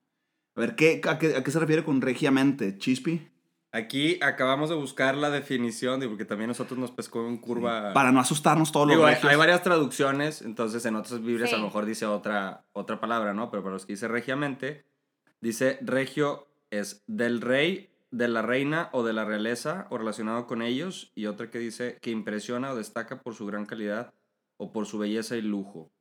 A 0.54 0.60
ver, 0.60 0.74
¿qué, 0.74 1.00
a, 1.08 1.18
qué, 1.18 1.36
¿a 1.36 1.42
qué 1.42 1.50
se 1.50 1.60
refiere 1.60 1.84
con 1.84 2.02
regiamente? 2.02 2.76
¿Chispi? 2.76 3.28
Aquí 3.70 4.18
acabamos 4.22 4.70
de 4.70 4.76
buscar 4.76 5.14
la 5.14 5.28
definición, 5.28 6.00
porque 6.08 6.24
también 6.24 6.48
nosotros 6.48 6.78
nos 6.78 6.90
pescó 6.90 7.26
en 7.28 7.36
curva. 7.36 7.92
Para 7.92 8.12
no 8.12 8.20
asustarnos 8.20 8.72
todos 8.72 8.88
los 8.88 9.04
hay, 9.04 9.16
hay, 9.22 9.36
varias 9.36 9.62
traducciones, 9.62 10.40
entonces 10.40 10.86
en 10.86 10.96
otras 10.96 11.22
Biblias 11.22 11.52
a 11.52 11.58
lo 11.58 11.64
mejor 11.64 11.84
dice 11.84 12.06
otra, 12.06 12.64
otra 12.72 12.98
palabra, 12.98 13.34
¿no? 13.34 13.50
Pero 13.50 13.62
para 13.62 13.74
los 13.74 13.84
que 13.84 13.92
dice 13.92 14.08
regiamente, 14.08 14.86
dice 15.42 15.78
regio 15.82 16.48
es 16.70 17.04
del 17.06 17.42
rey, 17.42 17.90
de 18.10 18.28
la 18.28 18.40
reina 18.40 18.88
o 18.92 19.02
de 19.02 19.12
la 19.12 19.26
realeza 19.26 19.86
o 19.90 19.98
relacionado 19.98 20.46
con 20.46 20.62
ellos, 20.62 21.12
y 21.14 21.26
otra 21.26 21.50
que 21.50 21.58
dice 21.58 21.98
que 22.00 22.10
impresiona 22.10 22.72
o 22.72 22.76
destaca 22.76 23.20
por 23.20 23.34
su 23.34 23.44
gran 23.44 23.66
calidad 23.66 24.14
o 24.56 24.72
por 24.72 24.86
su 24.86 24.98
belleza 24.98 25.36
y 25.36 25.42
lujo. 25.42 25.92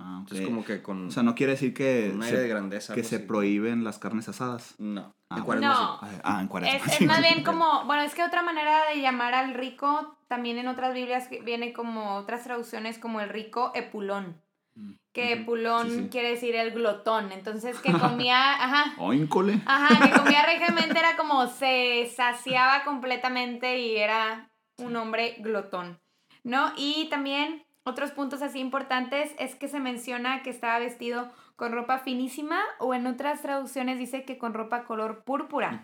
Ah, 0.00 0.24
como 0.44 0.64
que 0.64 0.82
con. 0.82 1.08
O 1.08 1.10
sea, 1.10 1.22
no 1.22 1.34
quiere 1.34 1.52
decir 1.52 1.74
que. 1.74 2.12
Un 2.14 2.22
aire 2.22 2.38
de 2.38 2.48
grandeza. 2.48 2.94
Que 2.94 3.02
se 3.02 3.18
prohíben 3.18 3.84
las 3.84 3.98
carnes 3.98 4.28
asadas. 4.28 4.74
No. 4.78 5.14
Ah, 5.28 5.38
en 5.38 5.44
cuaresma 5.44 5.68
no. 5.74 6.08
Ah, 6.22 6.40
en 6.40 6.48
cuaresma. 6.48 6.92
Es, 6.92 7.00
más 7.06 7.20
bien 7.20 7.42
como. 7.42 7.84
Bueno, 7.84 8.02
es 8.02 8.14
que 8.14 8.22
otra 8.22 8.42
manera 8.42 8.88
de 8.88 9.00
llamar 9.00 9.34
al 9.34 9.54
rico, 9.54 10.16
también 10.28 10.58
en 10.58 10.68
otras 10.68 10.94
Biblias 10.94 11.28
viene 11.44 11.72
como 11.72 12.16
otras 12.16 12.44
traducciones 12.44 12.98
como 12.98 13.20
el 13.20 13.28
rico 13.28 13.72
epulón. 13.74 14.40
Mm, 14.74 14.92
que 15.12 15.32
epulón 15.32 16.08
quiere 16.08 16.30
decir 16.30 16.54
el 16.54 16.70
glotón. 16.70 17.32
Entonces, 17.32 17.78
que 17.80 17.92
comía. 17.98 18.54
Ajá. 18.54 18.94
Oíncole. 18.98 19.60
Ajá, 19.66 20.08
que 20.08 20.10
comía 20.18 20.46
regiamente 20.46 20.98
era 20.98 21.16
como 21.16 21.46
se 21.48 22.10
saciaba 22.14 22.84
completamente 22.84 23.78
y 23.78 23.96
era 23.96 24.50
un 24.76 24.94
hombre 24.96 25.36
glotón. 25.40 25.98
¿No? 26.44 26.72
Y 26.76 27.08
también 27.10 27.66
otros 27.88 28.12
puntos 28.12 28.42
así 28.42 28.60
importantes 28.60 29.34
es 29.38 29.54
que 29.54 29.68
se 29.68 29.80
menciona 29.80 30.42
que 30.42 30.50
estaba 30.50 30.78
vestido 30.78 31.30
con 31.56 31.72
ropa 31.72 31.98
finísima 31.98 32.60
o 32.78 32.94
en 32.94 33.06
otras 33.06 33.42
traducciones 33.42 33.98
dice 33.98 34.24
que 34.24 34.38
con 34.38 34.54
ropa 34.54 34.84
color 34.84 35.24
púrpura, 35.24 35.82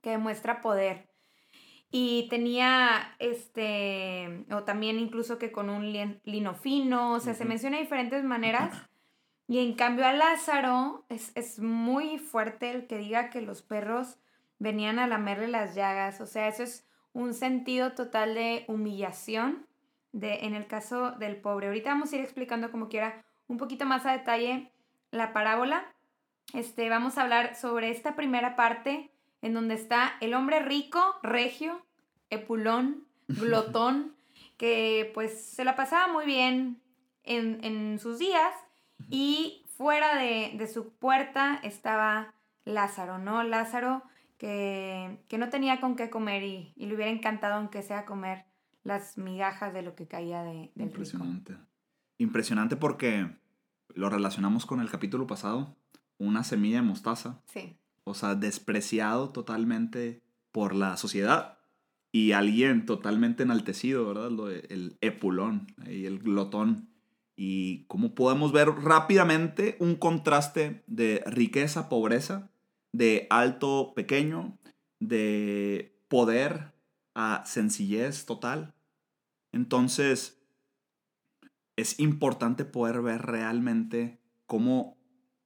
que 0.00 0.10
demuestra 0.10 0.60
poder. 0.60 1.08
Y 1.90 2.28
tenía, 2.28 3.14
este, 3.18 4.44
o 4.50 4.62
también 4.64 4.98
incluso 4.98 5.38
que 5.38 5.50
con 5.50 5.70
un 5.70 5.90
lino 6.24 6.54
fino, 6.54 7.14
o 7.14 7.20
sea, 7.20 7.34
se 7.34 7.46
menciona 7.46 7.78
de 7.78 7.84
diferentes 7.84 8.22
maneras. 8.24 8.74
Y 9.46 9.60
en 9.60 9.74
cambio 9.74 10.06
a 10.06 10.12
Lázaro 10.12 11.06
es, 11.08 11.32
es 11.34 11.58
muy 11.58 12.18
fuerte 12.18 12.70
el 12.70 12.86
que 12.86 12.98
diga 12.98 13.30
que 13.30 13.40
los 13.40 13.62
perros 13.62 14.18
venían 14.58 14.98
a 14.98 15.06
lamerle 15.06 15.48
las 15.48 15.74
llagas, 15.74 16.20
o 16.20 16.26
sea, 16.26 16.48
eso 16.48 16.64
es 16.64 16.86
un 17.12 17.32
sentido 17.32 17.92
total 17.92 18.34
de 18.34 18.64
humillación 18.68 19.67
de, 20.12 20.46
en 20.46 20.54
el 20.54 20.66
caso 20.66 21.12
del 21.12 21.36
pobre. 21.36 21.68
Ahorita 21.68 21.90
vamos 21.90 22.12
a 22.12 22.16
ir 22.16 22.22
explicando 22.22 22.70
como 22.70 22.88
quiera 22.88 23.24
un 23.46 23.56
poquito 23.58 23.86
más 23.86 24.06
a 24.06 24.12
detalle 24.12 24.72
la 25.10 25.32
parábola. 25.32 25.94
Este, 26.54 26.88
vamos 26.88 27.18
a 27.18 27.22
hablar 27.22 27.54
sobre 27.54 27.90
esta 27.90 28.16
primera 28.16 28.56
parte 28.56 29.10
en 29.42 29.54
donde 29.54 29.74
está 29.74 30.16
el 30.20 30.34
hombre 30.34 30.60
rico, 30.60 31.00
regio, 31.22 31.84
epulón, 32.30 33.06
glotón, 33.28 34.16
que 34.56 35.10
pues 35.14 35.44
se 35.44 35.64
la 35.64 35.76
pasaba 35.76 36.12
muy 36.12 36.26
bien 36.26 36.80
en, 37.24 37.62
en 37.64 37.98
sus 37.98 38.18
días 38.18 38.52
y 39.10 39.64
fuera 39.76 40.16
de, 40.16 40.52
de, 40.54 40.66
su 40.66 40.92
puerta 40.94 41.60
estaba 41.62 42.34
Lázaro, 42.64 43.18
¿no? 43.18 43.44
Lázaro 43.44 44.02
que, 44.38 45.18
que 45.28 45.38
no 45.38 45.48
tenía 45.48 45.80
con 45.80 45.94
qué 45.94 46.10
comer 46.10 46.42
y, 46.42 46.72
y, 46.76 46.86
le 46.86 46.94
hubiera 46.94 47.10
encantado 47.10 47.54
aunque 47.54 47.82
sea 47.82 48.04
comer 48.04 48.44
las 48.88 49.18
migajas 49.18 49.74
de 49.74 49.82
lo 49.82 49.94
que 49.94 50.08
caía 50.08 50.42
de, 50.42 50.72
del 50.74 50.86
Impresionante. 50.88 51.58
Impresionante 52.16 52.74
porque 52.76 53.36
lo 53.94 54.08
relacionamos 54.08 54.64
con 54.64 54.80
el 54.80 54.90
capítulo 54.90 55.26
pasado, 55.26 55.76
una 56.16 56.42
semilla 56.42 56.76
de 56.76 56.86
mostaza. 56.86 57.42
Sí. 57.52 57.76
O 58.04 58.14
sea, 58.14 58.34
despreciado 58.34 59.28
totalmente 59.28 60.22
por 60.52 60.74
la 60.74 60.96
sociedad 60.96 61.58
y 62.12 62.32
alguien 62.32 62.86
totalmente 62.86 63.42
enaltecido, 63.42 64.06
¿verdad? 64.06 64.30
el 64.70 64.96
epulón 65.02 65.66
y 65.86 66.06
el 66.06 66.18
glotón. 66.20 66.88
Y 67.36 67.84
cómo 67.88 68.14
podemos 68.14 68.52
ver 68.52 68.70
rápidamente 68.70 69.76
un 69.80 69.96
contraste 69.96 70.82
de 70.86 71.22
riqueza, 71.26 71.90
pobreza, 71.90 72.50
de 72.92 73.26
alto, 73.28 73.92
pequeño, 73.94 74.58
de 74.98 76.00
poder 76.08 76.72
a 77.14 77.42
sencillez 77.44 78.24
total. 78.24 78.72
Entonces, 79.58 80.40
es 81.74 81.98
importante 81.98 82.64
poder 82.64 83.02
ver 83.02 83.22
realmente 83.22 84.20
cómo 84.46 84.96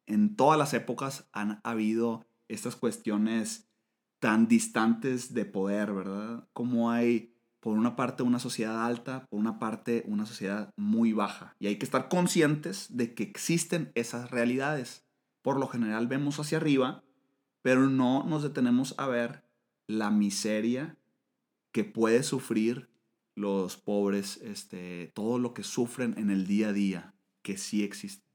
en 0.05 0.37
todas 0.37 0.59
las 0.59 0.75
épocas 0.75 1.31
han 1.33 1.63
habido 1.65 2.23
estas 2.47 2.77
cuestiones 2.77 3.71
tan 4.19 4.49
distantes 4.49 5.33
de 5.33 5.47
poder, 5.47 5.95
¿verdad? 5.95 6.47
Como 6.53 6.91
hay, 6.91 7.35
por 7.59 7.79
una 7.79 7.97
parte, 7.97 8.23
una 8.23 8.39
sociedad 8.39 8.85
alta, 8.85 9.25
por 9.31 9.41
una 9.41 9.59
parte, 9.59 10.05
una 10.07 10.27
sociedad 10.27 10.69
muy 10.77 11.15
baja. 11.15 11.57
Y 11.59 11.69
hay 11.69 11.77
que 11.77 11.87
estar 11.87 12.11
conscientes 12.11 12.95
de 12.95 13.15
que 13.15 13.23
existen 13.23 13.93
esas 13.95 14.31
realidades. 14.31 15.07
Por 15.41 15.59
lo 15.59 15.69
general 15.69 16.07
vemos 16.07 16.39
hacia 16.39 16.59
arriba, 16.59 17.03
pero 17.63 17.89
no 17.89 18.25
nos 18.25 18.43
detenemos 18.43 18.95
a 18.99 19.07
ver 19.07 19.43
la 19.87 20.11
miseria 20.11 20.99
que 21.73 21.85
puede 21.85 22.23
sufrir 22.23 22.92
los 23.35 23.77
pobres, 23.77 24.39
este, 24.39 25.11
todo 25.15 25.39
lo 25.39 25.55
que 25.55 25.63
sufren 25.63 26.15
en 26.19 26.31
el 26.31 26.47
día 26.47 26.69
a 26.69 26.73
día, 26.73 27.15
que 27.43 27.57
sí 27.57 27.83
existe. 27.85 28.27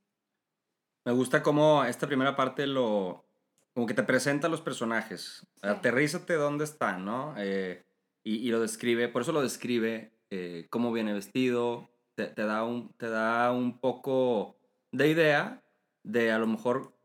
Me 1.05 1.11
gusta 1.13 1.41
cómo 1.43 1.83
esta 1.85 2.07
primera 2.07 2.35
parte 2.35 2.67
lo, 2.67 3.27
como 3.73 3.85
que 3.85 3.93
te 3.93 4.03
presenta 4.03 4.47
a 4.47 4.49
los 4.49 4.61
personajes. 4.61 5.45
Aterrízate 5.61 6.33
dónde 6.33 6.63
están, 6.63 7.05
¿no? 7.05 7.35
Eh, 7.37 7.85
y, 8.23 8.49
lo 8.49 8.59
describe, 8.59 9.07
por 9.07 9.21
eso 9.21 9.31
lo 9.31 9.41
describe 9.41 10.11
eh, 10.31 10.65
cómo 10.69 10.91
viene 10.91 11.13
vestido, 11.13 11.89
te, 12.15 12.33
da 12.33 12.63
un, 12.63 12.91
te 12.97 13.07
da 13.07 13.51
un 13.51 13.79
poco 13.79 14.57
de 14.91 15.09
idea 15.09 15.63
de 16.01 16.31
a 16.31 16.39
lo 16.39 16.47
mejor 16.47 16.97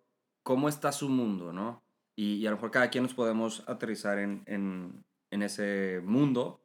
cómo 0.42 0.68
está 0.70 0.92
su 0.92 1.10
mundo, 1.10 1.52
¿no? 1.52 1.84
Y, 2.16 2.46
a 2.46 2.50
lo 2.50 2.56
mejor 2.56 2.70
cada 2.70 2.88
quien 2.88 3.04
nos 3.04 3.12
podemos 3.12 3.62
aterrizar 3.68 4.18
en, 4.18 4.42
en, 4.46 5.04
en, 5.30 5.42
ese 5.42 6.00
mundo 6.02 6.61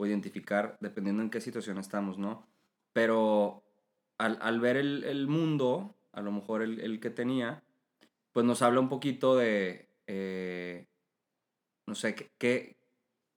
o 0.00 0.06
identificar 0.06 0.78
dependiendo 0.80 1.22
en 1.22 1.28
qué 1.28 1.42
situación 1.42 1.76
estamos, 1.76 2.16
¿no? 2.16 2.46
Pero 2.94 3.62
al, 4.16 4.38
al 4.40 4.58
ver 4.58 4.78
el, 4.78 5.04
el, 5.04 5.26
mundo, 5.26 5.94
a 6.12 6.22
lo 6.22 6.32
mejor 6.32 6.62
el, 6.62 6.80
el 6.80 7.00
que 7.00 7.10
tenía, 7.10 7.62
pues 8.32 8.46
nos 8.46 8.62
habla 8.62 8.80
un 8.80 8.88
poquito 8.88 9.36
de, 9.36 9.90
eh, 10.06 10.86
no 11.86 11.94
sé, 11.94 12.14
qué 12.14 12.78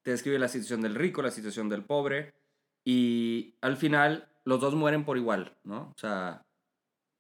te 0.04 0.12
describe 0.12 0.40
la 0.40 0.48
situación 0.48 0.80
del 0.80 0.96
rico, 0.96 1.22
la 1.22 1.32
situación 1.32 1.68
del 1.68 1.84
pobre, 1.84 2.34
y 2.86 3.56
al 3.60 3.76
final 3.76 4.30
los 4.46 4.62
dos 4.62 4.74
mueren 4.74 5.04
por 5.04 5.18
igual, 5.18 5.58
¿no? 5.66 5.92
O 5.94 5.98
sea, 5.98 6.46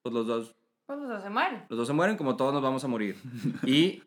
pues 0.03 0.15
los 0.15 0.25
dos... 0.25 0.55
Pues 0.85 0.99
los 0.99 1.09
dos 1.09 1.21
se 1.21 1.29
mueren. 1.29 1.65
Los 1.67 1.79
dos 1.79 1.87
se 1.87 1.93
mueren 1.93 2.15
como 2.15 2.37
todos 2.37 2.53
nos 2.53 2.63
vamos 2.63 2.83
a 2.85 2.87
morir. 2.87 3.17
Y 3.67 4.03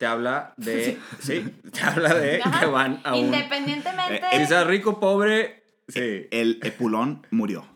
te 0.00 0.06
habla 0.06 0.54
de... 0.56 0.98
sí, 1.18 1.44
te 1.72 1.80
habla 1.82 2.14
de 2.14 2.40
que 2.58 2.66
van 2.66 3.02
a 3.04 3.14
un... 3.14 3.26
Independientemente... 3.26 4.22
Eh, 4.32 4.38
si 4.38 4.46
sea 4.46 4.64
rico, 4.64 4.98
pobre, 4.98 5.60
Sí. 5.88 6.28
El 6.30 6.60
Epulón 6.62 7.26
murió. 7.30 7.66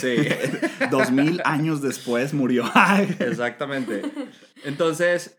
Sí. 0.00 0.16
Dos 0.90 1.10
mil 1.10 1.42
años 1.44 1.82
después 1.82 2.32
murió. 2.32 2.64
Exactamente. 3.18 4.02
Entonces, 4.64 5.38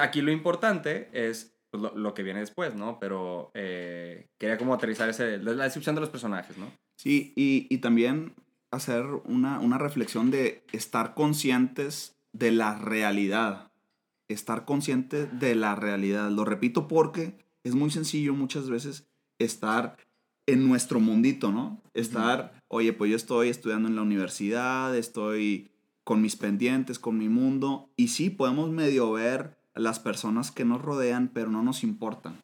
aquí 0.00 0.20
lo 0.20 0.30
importante 0.30 1.08
es 1.14 1.56
pues, 1.70 1.82
lo, 1.94 2.14
que 2.14 2.22
viene 2.22 2.40
después, 2.40 2.74
¿no? 2.74 2.98
Pero 3.00 3.50
eh, 3.54 4.28
quería 4.38 4.58
como 4.58 4.74
aterrizar 4.74 5.08
ese, 5.08 5.38
la 5.38 5.64
descripción 5.64 5.94
de 5.94 6.02
los 6.02 6.10
personajes, 6.10 6.58
¿no? 6.58 6.70
Sí, 6.96 7.32
y, 7.34 7.66
y 7.70 7.78
también 7.78 8.34
hacer 8.70 9.04
una, 9.24 9.58
una 9.60 9.78
reflexión 9.78 10.30
de 10.30 10.62
estar 10.72 11.14
conscientes 11.14 12.18
de 12.32 12.52
la 12.52 12.78
realidad. 12.78 13.69
Estar 14.30 14.64
conscientes 14.64 15.28
de 15.40 15.54
la 15.54 15.74
realidad. 15.74 16.30
Lo 16.30 16.44
repito 16.44 16.88
porque 16.88 17.36
es 17.64 17.74
muy 17.74 17.90
sencillo 17.90 18.32
muchas 18.34 18.70
veces 18.70 19.08
estar 19.38 19.96
en 20.46 20.68
nuestro 20.68 21.00
mundito, 21.00 21.52
¿no? 21.52 21.82
Estar, 21.94 22.62
oye, 22.68 22.92
pues 22.92 23.10
yo 23.10 23.16
estoy 23.16 23.48
estudiando 23.48 23.88
en 23.88 23.96
la 23.96 24.02
universidad, 24.02 24.96
estoy 24.96 25.70
con 26.04 26.22
mis 26.22 26.36
pendientes, 26.36 26.98
con 26.98 27.18
mi 27.18 27.28
mundo, 27.28 27.90
y 27.96 28.08
sí, 28.08 28.30
podemos 28.30 28.70
medio 28.70 29.12
ver 29.12 29.58
las 29.74 29.98
personas 29.98 30.50
que 30.50 30.64
nos 30.64 30.80
rodean, 30.80 31.28
pero 31.32 31.50
no 31.50 31.62
nos 31.62 31.84
importan. 31.84 32.40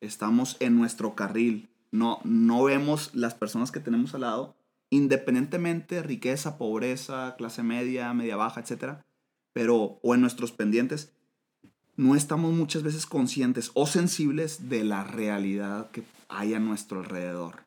Estamos 0.00 0.56
en 0.60 0.76
nuestro 0.76 1.14
carril, 1.14 1.68
no, 1.90 2.20
no 2.24 2.64
vemos 2.64 3.14
las 3.14 3.34
personas 3.34 3.70
que 3.72 3.80
tenemos 3.80 4.14
al 4.14 4.22
lado, 4.22 4.56
independientemente 4.90 6.02
riqueza, 6.02 6.56
pobreza, 6.56 7.34
clase 7.36 7.62
media, 7.62 8.12
media 8.14 8.36
baja, 8.36 8.60
etcétera, 8.60 9.04
pero 9.52 9.98
o 10.02 10.14
en 10.14 10.20
nuestros 10.20 10.52
pendientes, 10.52 11.12
no 12.00 12.16
estamos 12.16 12.52
muchas 12.52 12.82
veces 12.82 13.04
conscientes 13.04 13.70
o 13.74 13.86
sensibles 13.86 14.70
de 14.70 14.84
la 14.84 15.04
realidad 15.04 15.90
que 15.90 16.02
hay 16.28 16.54
a 16.54 16.58
nuestro 16.58 17.00
alrededor. 17.00 17.64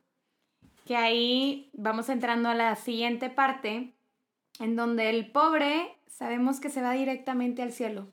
Que 0.86 0.96
ahí 0.96 1.70
vamos 1.74 2.10
entrando 2.10 2.50
a 2.50 2.56
la 2.56 2.75
siguiente 2.75 3.30
parte, 3.30 3.94
en 4.60 4.75
donde 4.75 5.12
el 5.12 5.32
pobre 5.32 5.96
sabemos 6.08 6.60
que 6.60 6.70
se 6.70 6.82
va 6.82 6.94
directamente 6.94 7.62
al 7.62 7.72
cielo. 7.72 8.08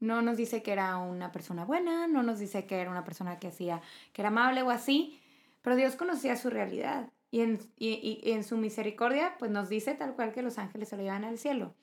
No 0.00 0.22
nos 0.22 0.38
dice 0.38 0.62
que 0.62 0.72
era 0.72 0.96
una 0.96 1.32
persona 1.32 1.66
buena, 1.66 2.08
no 2.08 2.22
nos 2.22 2.38
dice 2.38 2.64
que 2.64 2.80
era 2.80 2.90
una 2.90 3.04
persona 3.04 3.38
que 3.38 3.48
hacía, 3.48 3.82
que 4.14 4.22
era 4.22 4.30
amable 4.30 4.62
o 4.62 4.70
así, 4.70 5.20
pero 5.60 5.76
Dios 5.76 5.96
conocía 5.96 6.34
su 6.36 6.48
realidad 6.48 7.10
y 7.30 7.40
en, 7.40 7.58
y, 7.78 8.20
y 8.24 8.32
en 8.32 8.42
su 8.42 8.56
misericordia 8.56 9.36
pues 9.38 9.50
nos 9.50 9.68
dice 9.68 9.94
tal 9.94 10.14
cual 10.14 10.32
que 10.32 10.42
los 10.42 10.56
ángeles 10.56 10.88
se 10.88 10.96
lo 10.96 11.02
llevan 11.02 11.24
al 11.24 11.38
cielo. 11.38 11.74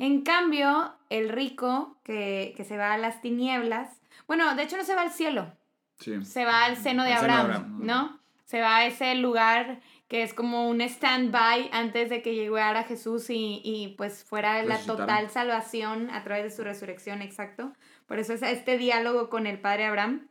En 0.00 0.22
cambio, 0.22 0.94
el 1.10 1.28
rico 1.28 1.98
que, 2.04 2.54
se 2.66 2.78
va 2.78 2.94
a 2.94 2.98
las 2.98 3.20
tinieblas, 3.20 4.00
bueno, 4.26 4.54
de 4.56 4.62
hecho 4.62 4.78
no 4.78 4.84
se 4.84 4.94
va 4.94 5.02
al 5.02 5.10
cielo, 5.10 5.52
se 5.98 6.46
va 6.46 6.64
al 6.64 6.78
seno 6.78 7.04
de 7.04 7.12
Abraham, 7.12 7.80
¿no? 7.82 8.18
Se 8.46 8.62
va 8.62 8.78
a 8.78 8.86
ese 8.86 9.14
lugar 9.16 9.82
que 10.08 10.22
es 10.22 10.32
como 10.32 10.70
un 10.70 10.80
stand-by 10.80 11.68
antes 11.72 12.08
de 12.08 12.22
que 12.22 12.34
llegara 12.34 12.84
Jesús 12.84 13.28
y, 13.28 13.60
y 13.62 13.94
pues 13.98 14.24
fuera 14.24 14.62
la 14.62 14.78
total 14.78 15.28
salvación 15.28 16.08
a 16.08 16.24
través 16.24 16.44
de 16.44 16.50
su 16.50 16.64
resurrección, 16.64 17.20
exacto. 17.20 17.74
Por 18.06 18.18
eso 18.18 18.32
es 18.32 18.40
este 18.40 18.78
diálogo 18.78 19.28
con 19.28 19.46
el 19.46 19.60
padre 19.60 19.84
Abraham. 19.84 20.28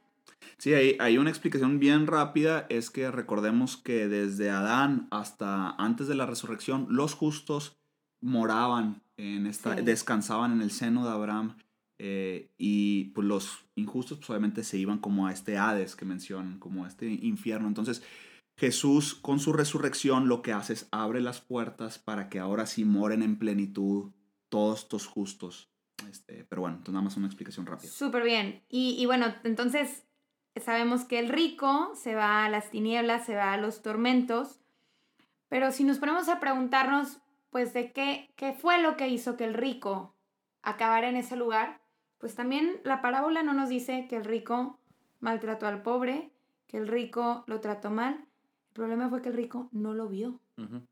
Sí, 0.57 0.73
hay, 0.73 0.97
hay 0.99 1.19
una 1.19 1.29
explicación 1.29 1.77
bien 1.77 2.07
rápida, 2.07 2.65
es 2.69 2.89
que 2.89 3.11
recordemos 3.11 3.77
que 3.77 4.07
desde 4.07 4.49
Adán 4.49 5.07
hasta 5.11 5.75
antes 5.77 6.07
de 6.07 6.15
la 6.15 6.25
resurrección, 6.25 6.88
los 6.89 7.13
justos 7.13 7.77
moraban 8.19 9.03
en 9.19 9.47
esta, 9.47 9.75
descansaban 9.75 10.53
en 10.53 10.61
el 10.61 10.71
seno 10.71 11.03
de 11.03 11.11
Abraham 11.11 11.57
eh, 11.97 12.51
y 12.57 13.05
pues 13.11 13.27
los 13.27 13.65
injustos 13.75 14.19
pues 14.19 14.29
obviamente 14.29 14.63
se 14.63 14.77
iban 14.77 14.99
como 14.99 15.27
a 15.27 15.33
este 15.33 15.57
Hades 15.57 15.97
que 15.97 16.05
mencionan, 16.05 16.57
como 16.57 16.85
a 16.85 16.88
este 16.88 17.07
infierno. 17.07 17.67
Entonces 17.67 18.01
Jesús 18.57 19.15
con 19.15 19.39
su 19.39 19.51
resurrección 19.51 20.29
lo 20.29 20.41
que 20.41 20.53
hace 20.53 20.73
es 20.73 20.88
abre 20.91 21.19
las 21.19 21.41
puertas 21.41 21.99
para 21.99 22.29
que 22.29 22.39
ahora 22.39 22.65
sí 22.65 22.85
moren 22.85 23.21
en 23.21 23.38
plenitud 23.38 24.11
todos 24.47 24.79
estos 24.79 25.05
justos. 25.05 25.69
Este, 26.09 26.45
pero 26.45 26.61
bueno, 26.61 26.77
entonces 26.77 26.93
nada 26.93 27.03
más 27.03 27.17
una 27.17 27.27
explicación 27.27 27.65
rápida. 27.65 27.91
Súper 27.91 28.23
bien. 28.23 28.63
Y, 28.69 28.95
y 28.97 29.05
bueno, 29.05 29.35
entonces 29.43 30.05
sabemos 30.55 31.03
que 31.03 31.19
el 31.19 31.27
rico 31.27 31.91
se 31.93 32.15
va 32.15 32.45
a 32.45 32.49
las 32.49 32.71
tinieblas, 32.71 33.25
se 33.25 33.35
va 33.35 33.51
a 33.51 33.57
los 33.57 33.81
tormentos, 33.81 34.61
pero 35.49 35.73
si 35.73 35.83
nos 35.83 35.97
ponemos 35.97 36.29
a 36.29 36.39
preguntarnos 36.39 37.19
pues 37.49 37.73
de 37.73 37.91
qué, 37.91 38.29
qué 38.35 38.53
fue 38.53 38.81
lo 38.81 38.97
que 38.97 39.07
hizo 39.07 39.37
que 39.37 39.45
el 39.45 39.53
rico 39.53 40.15
acabara 40.61 41.09
en 41.09 41.15
ese 41.15 41.35
lugar, 41.35 41.81
pues 42.17 42.35
también 42.35 42.79
la 42.83 43.01
parábola 43.01 43.43
no 43.43 43.53
nos 43.53 43.69
dice 43.69 44.07
que 44.09 44.17
el 44.17 44.25
rico 44.25 44.79
maltrató 45.19 45.67
al 45.67 45.81
pobre, 45.81 46.31
que 46.67 46.77
el 46.77 46.87
rico 46.87 47.43
lo 47.47 47.59
trató 47.59 47.89
mal. 47.89 48.25
El 48.69 48.73
problema 48.73 49.09
fue 49.09 49.21
que 49.21 49.29
el 49.29 49.35
rico 49.35 49.69
no 49.71 49.93
lo 49.93 50.07
vio. 50.07 50.39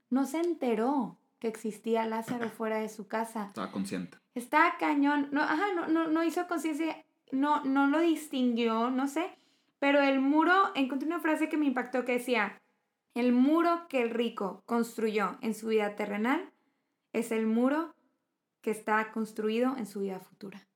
No 0.09 0.25
se 0.25 0.39
enteró 0.39 1.17
que 1.39 1.47
existía 1.47 2.05
Lázaro 2.05 2.49
fuera 2.57 2.77
de 2.77 2.89
su 2.89 3.07
casa. 3.07 3.47
Estaba 3.47 3.71
consciente. 3.71 4.17
Está 4.33 4.75
cañón. 4.79 5.29
No, 5.31 5.41
ajá, 5.41 5.73
no, 5.75 5.87
no, 5.87 6.07
no 6.07 6.23
hizo 6.23 6.47
conciencia, 6.47 7.03
no, 7.31 7.63
no 7.63 7.87
lo 7.87 7.99
distinguió, 7.99 8.89
no 8.89 9.07
sé. 9.07 9.29
Pero 9.79 9.99
el 9.99 10.19
muro, 10.21 10.71
encontré 10.75 11.07
una 11.07 11.19
frase 11.19 11.49
que 11.49 11.57
me 11.57 11.67
impactó 11.67 12.03
que 12.05 12.13
decía, 12.13 12.59
el 13.17 13.31
muro 13.31 13.87
que 13.89 14.01
el 14.01 14.11
rico 14.11 14.63
construyó 14.65 15.37
en 15.41 15.53
su 15.53 15.67
vida 15.67 15.95
terrenal 15.95 16.51
es 17.13 17.31
el 17.31 17.47
muro 17.47 17.95
que 18.61 18.71
está 18.71 19.11
construido 19.11 19.75
en 19.77 19.85
su 19.85 20.01
vida 20.01 20.19
futura. 20.19 20.67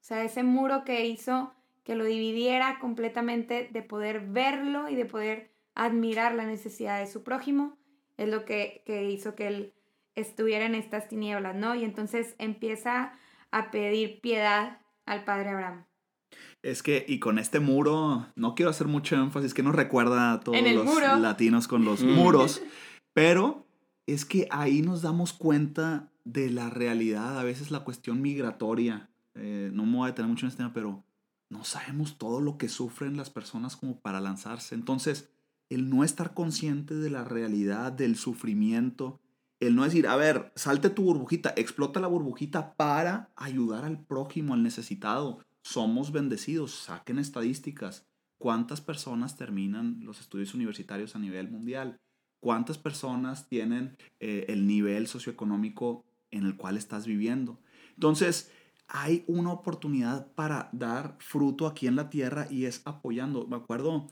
O 0.00 0.04
sea, 0.04 0.24
ese 0.24 0.42
muro 0.42 0.84
que 0.84 1.06
hizo 1.06 1.54
que 1.82 1.94
lo 1.94 2.04
dividiera 2.04 2.78
completamente 2.78 3.68
de 3.72 3.82
poder 3.82 4.20
verlo 4.20 4.88
y 4.88 4.94
de 4.94 5.06
poder 5.06 5.50
admirar 5.74 6.34
la 6.34 6.46
necesidad 6.46 7.00
de 7.00 7.06
su 7.06 7.22
prójimo, 7.22 7.78
es 8.16 8.28
lo 8.28 8.44
que, 8.44 8.82
que 8.86 9.10
hizo 9.10 9.34
que 9.34 9.46
él 9.46 9.74
estuviera 10.14 10.66
en 10.66 10.74
estas 10.74 11.08
tinieblas, 11.08 11.56
¿no? 11.56 11.74
Y 11.74 11.84
entonces 11.84 12.34
empieza 12.38 13.18
a 13.50 13.70
pedir 13.70 14.20
piedad 14.20 14.78
al 15.06 15.24
padre 15.24 15.50
Abraham. 15.50 15.89
Es 16.62 16.82
que, 16.82 17.04
y 17.08 17.18
con 17.18 17.38
este 17.38 17.60
muro, 17.60 18.26
no 18.36 18.54
quiero 18.54 18.70
hacer 18.70 18.86
mucho 18.86 19.16
énfasis, 19.16 19.54
que 19.54 19.62
nos 19.62 19.74
recuerda 19.74 20.32
a 20.32 20.40
todos 20.40 20.60
los 20.60 21.20
latinos 21.20 21.68
con 21.68 21.84
los 21.84 22.02
mm. 22.04 22.10
muros, 22.10 22.62
pero 23.12 23.66
es 24.06 24.24
que 24.24 24.46
ahí 24.50 24.82
nos 24.82 25.02
damos 25.02 25.32
cuenta 25.32 26.10
de 26.24 26.50
la 26.50 26.70
realidad, 26.70 27.38
a 27.38 27.44
veces 27.44 27.70
la 27.70 27.80
cuestión 27.80 28.20
migratoria. 28.20 29.08
Eh, 29.34 29.70
no 29.72 29.86
me 29.86 29.98
voy 29.98 30.04
a 30.04 30.10
detener 30.10 30.28
mucho 30.28 30.46
en 30.46 30.50
este 30.50 30.58
tema, 30.58 30.72
pero 30.74 31.04
no 31.48 31.64
sabemos 31.64 32.18
todo 32.18 32.40
lo 32.40 32.58
que 32.58 32.68
sufren 32.68 33.16
las 33.16 33.30
personas 33.30 33.76
como 33.76 33.98
para 34.00 34.20
lanzarse. 34.20 34.74
Entonces, 34.74 35.30
el 35.68 35.88
no 35.88 36.04
estar 36.04 36.34
consciente 36.34 36.94
de 36.94 37.10
la 37.10 37.24
realidad, 37.24 37.92
del 37.92 38.16
sufrimiento, 38.16 39.20
el 39.60 39.76
no 39.76 39.84
decir, 39.84 40.08
a 40.08 40.16
ver, 40.16 40.52
salte 40.56 40.90
tu 40.90 41.02
burbujita, 41.02 41.52
explota 41.56 42.00
la 42.00 42.08
burbujita 42.08 42.74
para 42.74 43.30
ayudar 43.36 43.84
al 43.84 44.00
prójimo, 44.00 44.54
al 44.54 44.62
necesitado 44.62 45.44
somos 45.62 46.12
bendecidos. 46.12 46.72
Saquen 46.72 47.18
estadísticas. 47.18 48.06
¿Cuántas 48.38 48.80
personas 48.80 49.36
terminan 49.36 49.98
los 50.02 50.20
estudios 50.20 50.54
universitarios 50.54 51.14
a 51.14 51.18
nivel 51.18 51.50
mundial? 51.50 51.98
¿Cuántas 52.40 52.78
personas 52.78 53.48
tienen 53.48 53.96
eh, 54.18 54.46
el 54.48 54.66
nivel 54.66 55.06
socioeconómico 55.06 56.04
en 56.30 56.46
el 56.46 56.56
cual 56.56 56.78
estás 56.78 57.06
viviendo? 57.06 57.60
Entonces, 57.94 58.50
hay 58.88 59.24
una 59.26 59.52
oportunidad 59.52 60.32
para 60.32 60.70
dar 60.72 61.16
fruto 61.20 61.66
aquí 61.66 61.86
en 61.86 61.96
la 61.96 62.08
tierra 62.08 62.46
y 62.50 62.64
es 62.64 62.80
apoyando. 62.86 63.46
Me 63.46 63.56
acuerdo, 63.56 64.08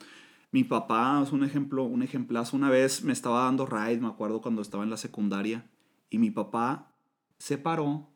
mi 0.53 0.63
papá 0.63 1.21
es 1.23 1.33
un 1.33 1.43
ejemplo, 1.43 1.85
un 1.85 2.03
ejemplazo. 2.03 2.57
Una 2.57 2.69
vez 2.69 3.03
me 3.03 3.13
estaba 3.13 3.45
dando 3.45 3.67
ride, 3.67 3.99
me 3.99 4.09
acuerdo 4.09 4.43
cuando 4.43 4.63
estaba 4.63 4.85
en 4.85 4.91
la 4.91 4.97
secundaria, 4.97 5.69
y 6.11 6.19
mi 6.19 6.31
papá 6.31 6.95
se 7.39 7.59
paró 7.59 8.09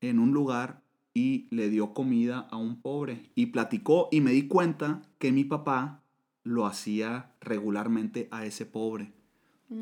en 0.00 0.18
un 0.18 0.32
lugar 0.32 0.82
y 1.18 1.48
le 1.50 1.68
dio 1.68 1.94
comida 1.94 2.46
a 2.52 2.56
un 2.56 2.80
pobre. 2.80 3.32
Y 3.34 3.46
platicó 3.46 4.08
y 4.12 4.20
me 4.20 4.30
di 4.30 4.46
cuenta 4.46 5.02
que 5.18 5.32
mi 5.32 5.42
papá 5.42 6.04
lo 6.44 6.64
hacía 6.64 7.32
regularmente 7.40 8.28
a 8.30 8.46
ese 8.46 8.66
pobre. 8.66 9.12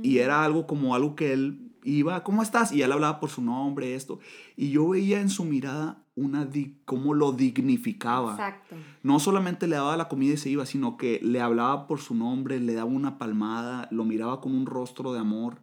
Y 0.02 0.14
mm. 0.14 0.18
era 0.18 0.44
algo 0.44 0.66
como 0.66 0.94
algo 0.94 1.14
que 1.14 1.34
él 1.34 1.72
iba, 1.84 2.24
¿cómo 2.24 2.42
estás? 2.42 2.72
Y 2.72 2.80
él 2.80 2.90
hablaba 2.90 3.20
por 3.20 3.28
su 3.28 3.42
nombre, 3.42 3.94
esto. 3.94 4.18
Y 4.56 4.70
yo 4.70 4.88
veía 4.88 5.20
en 5.20 5.28
su 5.28 5.44
mirada 5.44 6.02
una 6.14 6.48
cómo 6.86 7.12
lo 7.12 7.32
dignificaba. 7.32 8.32
Exacto. 8.32 8.76
No 9.02 9.20
solamente 9.20 9.66
le 9.66 9.76
daba 9.76 9.98
la 9.98 10.08
comida 10.08 10.32
y 10.32 10.38
se 10.38 10.48
iba, 10.48 10.64
sino 10.64 10.96
que 10.96 11.20
le 11.22 11.42
hablaba 11.42 11.86
por 11.86 12.00
su 12.00 12.14
nombre, 12.14 12.60
le 12.60 12.72
daba 12.72 12.90
una 12.90 13.18
palmada, 13.18 13.88
lo 13.90 14.06
miraba 14.06 14.40
con 14.40 14.54
un 14.54 14.64
rostro 14.64 15.12
de 15.12 15.20
amor. 15.20 15.62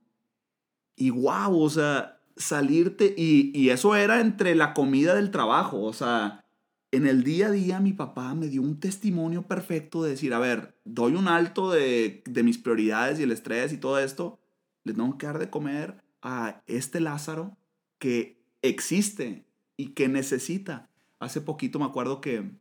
Y 0.96 1.10
wow, 1.10 1.60
o 1.60 1.70
sea, 1.72 2.20
salirte 2.36 3.14
y, 3.18 3.70
eso 3.70 3.96
era 3.96 4.22
entre 4.22 4.56
la 4.56 4.74
comida 4.74 5.16
del 5.16 5.32
trabajo, 5.32 5.82
o 5.82 5.94
sea, 5.94 6.46
en 6.92 7.08
el 7.08 7.24
día 7.24 7.48
a 7.48 7.52
día 7.52 7.80
mi 7.80 7.94
papá 7.94 8.36
me 8.36 8.48
dio 8.48 8.62
un 8.62 8.80
testimonio 8.80 9.44
perfecto 9.44 10.04
de 10.04 10.12
decir, 10.12 10.34
a 10.34 10.40
ver, 10.40 10.76
doy 10.86 11.16
un 11.16 11.28
alto 11.28 11.72
de, 11.72 12.24
mis 12.44 12.58
prioridades 12.58 13.20
y 13.20 13.24
el 13.24 13.32
estrés 13.32 13.74
y 13.74 13.78
todo 13.78 14.00
esto, 14.00 14.40
le 14.84 14.94
tengo 14.94 15.18
que 15.18 15.26
dar 15.26 15.40
de 15.40 15.50
comer 15.50 16.04
a 16.22 16.62
este 16.68 17.00
Lázaro 17.00 17.58
que 17.98 18.44
existe 18.62 19.46
y 19.78 19.88
que 19.90 20.08
necesita. 20.08 20.90
Hace 21.20 21.42
poquito 21.42 21.80
me 21.80 21.86
acuerdo 21.86 22.22
que 22.22 22.52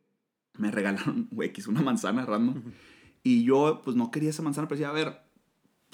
me 0.57 0.71
regalaron, 0.71 1.29
güey, 1.33 1.53
una 1.69 1.83
manzana 1.83 2.25
random. 2.25 2.63
Y 3.23 3.45
yo, 3.45 3.83
pues 3.85 3.97
no 3.97 4.11
quería 4.11 4.31
esa 4.31 4.43
manzana, 4.43 4.67
pero 4.69 4.79
decía, 4.79 4.91
a 4.91 4.93
ver, 4.93 5.21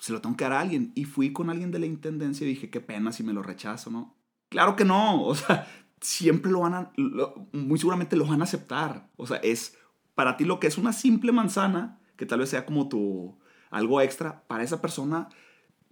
se 0.00 0.12
lo 0.12 0.20
tengo 0.20 0.36
que 0.36 0.44
dar 0.44 0.54
a 0.54 0.60
alguien. 0.60 0.92
Y 0.94 1.04
fui 1.04 1.32
con 1.32 1.50
alguien 1.50 1.70
de 1.70 1.78
la 1.78 1.86
intendencia 1.86 2.44
y 2.44 2.50
dije, 2.50 2.70
qué 2.70 2.80
pena 2.80 3.12
si 3.12 3.22
me 3.22 3.32
lo 3.32 3.42
rechazo, 3.42 3.90
¿no? 3.90 4.16
Claro 4.48 4.76
que 4.76 4.84
no, 4.84 5.22
o 5.24 5.34
sea, 5.34 5.66
siempre 6.00 6.50
lo 6.50 6.60
van 6.60 6.74
a, 6.74 6.92
muy 7.52 7.78
seguramente 7.78 8.16
lo 8.16 8.26
van 8.26 8.40
a 8.40 8.44
aceptar. 8.44 9.08
O 9.16 9.26
sea, 9.26 9.38
es 9.38 9.76
para 10.14 10.36
ti 10.36 10.44
lo 10.44 10.60
que 10.60 10.66
es 10.66 10.78
una 10.78 10.92
simple 10.92 11.32
manzana, 11.32 11.98
que 12.16 12.26
tal 12.26 12.40
vez 12.40 12.50
sea 12.50 12.66
como 12.66 12.88
tu, 12.88 13.38
algo 13.70 14.00
extra, 14.00 14.42
para 14.48 14.64
esa 14.64 14.80
persona 14.80 15.28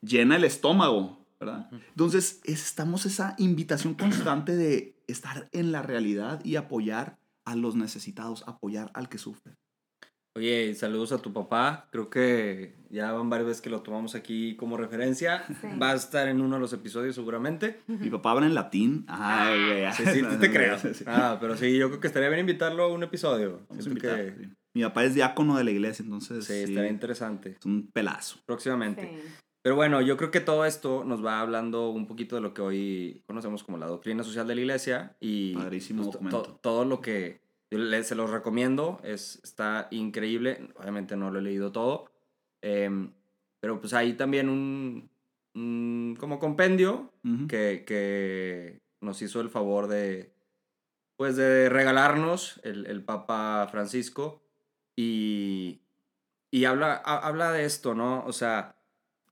llena 0.01 0.37
el 0.37 0.45
estómago, 0.45 1.25
¿verdad? 1.39 1.69
Entonces, 1.73 2.41
estamos 2.45 3.07
esa 3.07 3.35
invitación 3.39 3.95
constante 3.95 4.57
de 4.57 4.97
estar 5.07 5.49
en 5.53 5.73
la 5.73 5.83
realidad 5.83 6.45
y 6.45 6.57
apoyar 6.57 7.19
a 7.45 7.55
los 7.55 7.77
necesitados, 7.77 8.43
apoyar 8.47 8.91
al 8.95 9.09
que 9.09 9.19
sufre. 9.19 9.57
Oye, 10.37 10.75
saludos 10.75 11.13
a 11.13 11.19
tu 11.19 11.33
papá. 11.33 11.89
Creo 11.91 12.11
que 12.11 12.75
ya 12.91 13.11
van 13.11 13.31
varias 13.31 13.47
veces 13.47 13.63
que 13.63 13.71
lo 13.71 13.81
tomamos 13.81 14.15
aquí 14.15 14.55
como 14.57 14.77
referencia. 14.77 15.45
Va 15.81 15.93
a 15.93 15.95
estar 15.95 16.29
en 16.29 16.43
uno 16.43 16.57
de 16.57 16.61
los 16.61 16.75
episodios 16.75 17.15
seguramente. 17.15 17.81
Mi 17.87 18.11
papá 18.11 18.33
habla 18.33 18.45
en 18.45 18.55
latín. 18.55 19.07
Ay, 19.09 19.59
güey. 19.65 19.93
Sí, 19.95 20.05
sí, 20.05 20.23
te 20.41 20.53
creo. 20.53 20.77
Ah, 21.07 21.39
pero 21.41 21.57
sí, 21.57 21.79
yo 21.79 21.89
creo 21.89 22.01
que 22.01 22.09
estaría 22.09 22.29
bien 22.29 22.41
invitarlo 22.41 22.85
a 22.85 22.89
un 22.93 23.03
episodio. 23.03 23.63
Mi 24.75 24.83
papá 24.83 25.05
es 25.05 25.15
diácono 25.15 25.57
de 25.57 25.65
la 25.65 25.71
iglesia, 25.71 26.03
entonces. 26.03 26.45
Sí, 26.45 26.53
estaría 26.53 26.91
interesante. 26.91 27.57
Es 27.59 27.65
un 27.65 27.91
pelazo. 27.91 28.39
Próximamente. 28.45 29.19
Pero 29.63 29.75
bueno, 29.75 30.03
yo 30.03 30.19
creo 30.19 30.31
que 30.31 30.41
todo 30.41 30.67
esto 30.67 31.03
nos 31.03 31.25
va 31.25 31.41
hablando 31.41 31.89
un 31.91 32.07
poquito 32.07 32.37
de 32.37 32.43
lo 32.43 32.53
que 32.53 32.61
hoy 32.61 33.23
conocemos 33.27 33.65
como 33.65 33.79
la 33.79 33.87
doctrina 33.87 34.23
social 34.23 34.47
de 34.47 34.55
la 34.55 34.61
iglesia 34.61 35.17
y 35.19 35.55
Padrísimo 35.55 36.03
pues, 36.03 36.13
documento. 36.13 36.59
todo 36.63 36.85
lo 36.85 37.01
que 37.01 37.41
se 37.71 38.15
los 38.15 38.31
recomiendo, 38.31 39.01
es, 39.03 39.41
está 39.43 39.89
increíble. 39.91 40.69
Obviamente 40.77 41.17
no 41.17 41.31
lo 41.31 41.39
he 41.39 41.43
leído 41.43 41.73
todo. 41.73 42.11
Em, 42.63 43.13
pero 43.61 43.81
pues 43.81 43.93
hay 43.93 44.15
también 44.15 44.49
un, 44.49 45.11
como 46.19 46.39
compendio 46.39 47.13
que, 47.49 47.85
que, 47.87 48.81
nos 49.01 49.21
hizo 49.23 49.41
el 49.41 49.51
favor 49.51 49.89
de, 49.89 50.33
pues 51.17 51.37
de 51.37 51.69
regalarnos 51.69 52.61
el, 52.65 52.87
el 52.87 53.05
Papa 53.05 53.69
Francisco 53.71 54.43
y, 54.97 55.81
y 56.51 56.65
habla, 56.65 56.95
habla 56.95 57.53
de 57.53 57.65
esto, 57.65 57.95
¿no? 57.95 58.25
O 58.25 58.33
sea, 58.33 58.77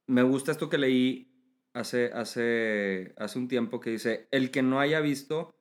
me 0.06 0.22
gusta 0.22 0.52
esto 0.52 0.68
que 0.68 0.78
leí 0.78 1.34
hace, 1.72 2.12
hace, 2.12 3.14
hace 3.16 3.38
un 3.38 3.48
tiempo 3.48 3.80
que 3.80 3.90
dice, 3.90 4.28
el 4.30 4.50
que 4.50 4.62
no 4.62 4.80
haya 4.80 5.00
visto 5.00 5.54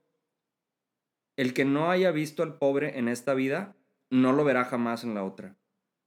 el 1.35 1.53
que 1.53 1.65
no 1.65 1.89
haya 1.89 2.11
visto 2.11 2.43
al 2.43 2.57
pobre 2.57 2.97
en 2.97 3.07
esta 3.07 3.33
vida, 3.33 3.75
no 4.09 4.31
lo 4.33 4.43
verá 4.43 4.65
jamás 4.65 5.03
en 5.03 5.15
la 5.15 5.23
otra. 5.23 5.55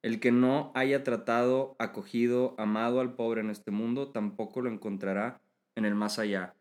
El 0.03 0.21
que 0.21 0.31
no 0.31 0.71
haya 0.75 1.03
tratado, 1.03 1.75
acogido, 1.79 2.55
amado 2.59 3.01
al 3.01 3.15
pobre 3.15 3.41
en 3.41 3.51
este 3.51 3.71
mundo, 3.71 4.13
tampoco 4.13 4.61
lo 4.61 4.71
encontrará 4.71 5.41
en 5.75 5.85
el 5.85 5.95
más 5.95 6.19
allá. 6.19 6.55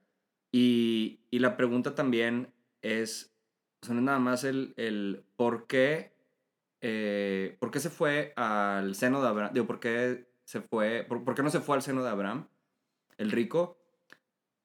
Y, 0.52 1.20
la 1.32 1.58
pregunta 1.58 1.96
también 1.96 2.54
es, 2.82 3.36
son 3.82 4.04
nada 4.06 4.20
más 4.20 4.44
el, 4.44 4.74
el 4.78 5.26
por 5.36 5.68
qué, 5.68 6.14
eh, 6.82 7.58
por 7.60 7.72
qué 7.72 7.80
se 7.80 7.90
fue 7.90 8.34
al 8.36 8.96
seno 8.96 9.22
de 9.22 9.28
Abraham, 9.28 9.54
digo, 9.54 9.68
por 9.68 9.80
qué 9.80 10.28
se 10.46 10.62
fue, 10.62 11.04
por, 11.04 11.36
qué 11.36 11.44
no 11.44 11.50
se 11.50 11.60
fue 11.60 11.76
al 11.76 11.82
seno 11.82 12.04
de 12.04 12.10
Abraham, 12.10 12.48
el 13.18 13.32
rico, 13.32 13.78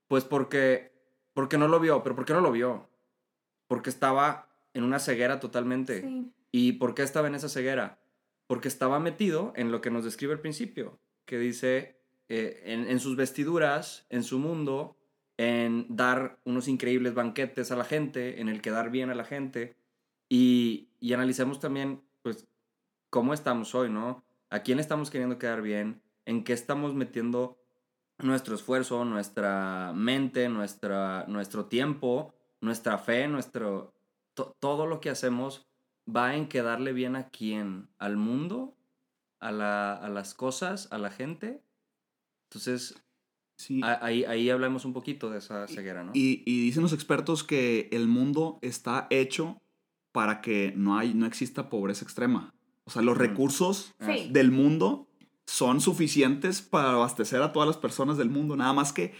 pues 0.07 0.25
porque, 0.25 0.93
porque 1.33 1.59
no 1.59 1.67
lo 1.67 1.81
vio, 1.81 2.03
pero 2.03 2.15
¿por 2.15 2.25
qué 2.25 2.35
no 2.35 2.41
lo 2.41 2.53
vio? 2.53 2.90
Porque 3.71 3.89
estaba 3.89 4.49
en 4.75 4.83
una 4.83 4.99
ceguera 4.99 5.39
totalmente. 5.39 6.05
¿Y 6.51 6.73
por 6.73 6.93
qué 6.97 7.03
estaba 7.03 7.29
en 7.29 7.37
esa 7.37 7.49
ceguera? 7.49 8.01
Porque 8.49 8.67
estaba 8.67 8.99
metido 8.99 9.53
en 9.55 9.71
lo 9.71 9.81
que 9.81 9.93
nos 9.93 10.03
describe 10.03 10.33
al 10.33 10.41
principio, 10.41 10.99
que 11.25 11.39
dice 11.39 12.03
eh, 12.29 12.65
en, 12.65 12.99
sus 12.99 13.15
vestiduras, 13.15 14.09
en 14.11 14.25
su 14.25 14.41
mundo, 14.41 14.97
en 15.37 15.87
dar 15.89 16.41
unos 16.45 16.67
increíbles 16.67 17.15
banquetes 17.15 17.71
a 17.71 17.77
la 17.77 17.85
gente, 17.85 18.41
en 18.41 18.49
el 18.49 18.61
quedar 18.61 18.91
bien 18.91 19.09
a 19.09 19.15
la 19.15 19.25
gente. 19.25 19.77
Y, 20.29 20.89
y 20.99 21.13
analicemos 21.13 21.61
también, 21.61 22.03
pues, 22.23 22.49
cómo 23.09 23.35
estamos 23.35 23.77
hoy, 23.77 23.89
¿no? 23.89 24.25
¿A 24.51 24.65
quién 24.65 24.81
estamos 24.81 25.11
queriendo 25.11 25.39
quedar 25.39 25.63
bien? 25.63 26.03
¿En 26.25 26.43
qué 26.43 26.55
estamos 26.55 26.93
metiendo 26.97 27.63
nuestro 28.19 28.57
esfuerzo, 28.57 29.05
nuestra 29.05 29.93
mente, 29.95 30.49
nuestra, 30.49 31.25
nuestro 31.29 31.67
tiempo? 31.67 32.35
Nuestra 32.61 32.99
fe, 32.99 33.29
nuestro, 33.29 33.95
todo 34.35 34.87
lo 34.87 35.01
que 35.01 35.11
hacemos 35.11 35.67
va 36.09 36.35
en 36.37 36.49
quedarle 36.49 36.93
bien 36.93 37.17
a 37.17 37.29
quién, 37.29 37.89
al 37.99 38.17
mundo, 38.17 38.77
a, 39.39 39.53
la, 39.53 39.95
a 39.95 40.09
las 40.09 40.35
cosas, 40.35 40.89
a 40.91 40.99
la 40.99 41.11
gente. 41.11 41.63
Entonces, 42.49 43.03
sí. 43.57 43.81
ahí, 43.85 44.25
ahí 44.25 44.51
hablamos 44.51 44.85
un 44.85 44.93
poquito 44.93 45.31
de 45.31 45.39
esa 45.39 45.67
ceguera, 45.69 46.05
¿no? 46.05 46.13
Y, 46.15 46.43
y, 46.45 46.63
dicen 46.63 46.83
los 46.83 46.93
expertos 46.93 47.45
que 47.45 47.89
el 47.93 48.09
mundo 48.09 48.59
está 48.63 49.07
hecho 49.11 49.61
para 50.13 50.41
que 50.41 50.73
no, 50.77 50.99
hay, 50.99 51.15
no 51.15 51.27
exista 51.27 51.69
pobreza 51.71 52.05
extrema. 52.05 52.53
O 52.85 52.91
sea, 52.91 53.03
los 53.03 53.17
recursos 53.17 53.95
del 54.31 54.51
mundo 54.51 55.07
son 55.47 55.81
suficientes 55.81 56.61
para 56.61 56.91
abastecer 56.91 57.41
a 57.43 57.53
todas 57.53 57.69
las 57.69 57.77
personas 57.77 58.17
del 58.17 58.31
mundo. 58.31 58.57
Nada 58.57 58.73
más 58.73 58.93
que 58.93 59.15